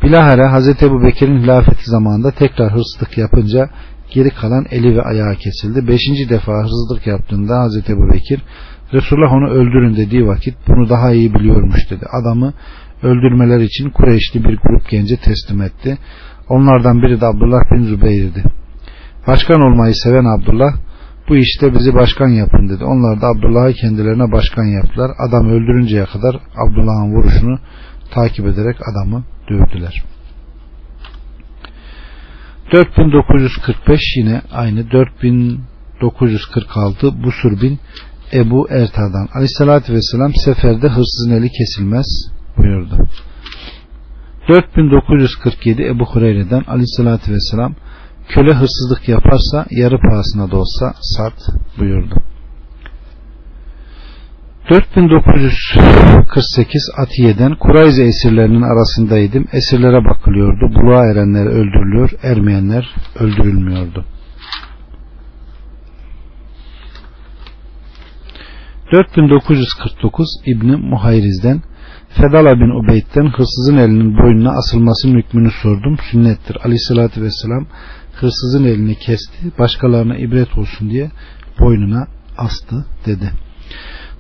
[0.04, 3.70] Bilahare Hazreti Ebu Bekir'in hilafeti zamanında tekrar hırsızlık yapınca
[4.14, 5.88] geri kalan eli ve ayağı kesildi.
[5.88, 8.42] Beşinci defa hırsızlık yaptığında Hazreti Ebu Bekir
[8.94, 12.06] Resulullah onu öldürün dediği vakit bunu daha iyi biliyormuş dedi.
[12.22, 12.54] Adamı
[13.04, 15.98] öldürmeler için Kureyşli bir grup gence teslim etti.
[16.50, 18.44] Onlardan biri de Abdullah bin Zübeyir'di.
[19.28, 20.72] Başkan olmayı seven Abdullah
[21.30, 22.84] bu işte bizi başkan yapın dedi.
[22.84, 25.12] Onlar da Abdullah'ı kendilerine başkan yaptılar.
[25.28, 27.60] Adam öldürünceye kadar Abdullah'ın vuruşunu
[28.12, 30.04] takip ederek adamı dövdüler.
[32.74, 37.80] 4945 yine aynı 4946 Busur bin
[38.34, 42.06] Ebu Erta'dan Aleyhisselatü Vesselam seferde hırsızın eli kesilmez
[42.58, 43.08] buyurdu.
[44.50, 47.76] 4947 Ebu Hureyre'den Aleyhisselatü Vesselam
[48.28, 52.16] köle hırsızlık yaparsa yarı pahasına da olsa sat buyurdu.
[54.70, 59.46] 4948 Atiye'den Kurayze esirlerinin arasındaydım.
[59.54, 60.76] Esirlere bakılıyordu.
[60.76, 64.06] Buluğa erenler öldürülüyor, ermeyenler öldürülmüyordu.
[68.92, 71.62] 4949 İbni Muhayriz'den
[72.10, 75.98] Fedala bin Ubeyd'den hırsızın elinin boynuna asılmasının hükmünü sordum.
[76.12, 76.58] Sünnettir.
[76.64, 77.66] Aleyhissalatü vesselam
[78.14, 79.52] hırsızın elini kesti.
[79.60, 81.12] Başkalarına ibret olsun diye
[81.60, 82.08] boynuna
[82.38, 83.32] astı dedi.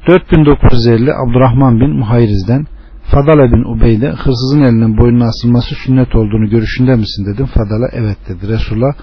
[0.07, 2.65] 4950 Abdurrahman bin Muhayriz'den
[3.03, 7.45] Fadala bin Ubeyde hırsızın elinin boynuna asılması sünnet olduğunu görüşünde misin dedim.
[7.45, 8.47] Fadala evet dedi.
[8.47, 8.93] Resulullah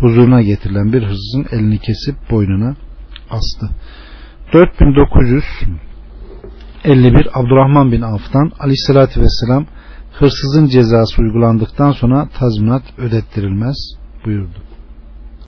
[0.00, 2.76] huzuruna getirilen bir hırsızın elini kesip boynuna
[3.30, 3.68] astı.
[6.84, 9.66] 4951 Abdurrahman bin Avf'tan aleyhissalatü vesselam
[10.12, 13.76] hırsızın cezası uygulandıktan sonra tazminat ödettirilmez
[14.24, 14.63] buyurdu.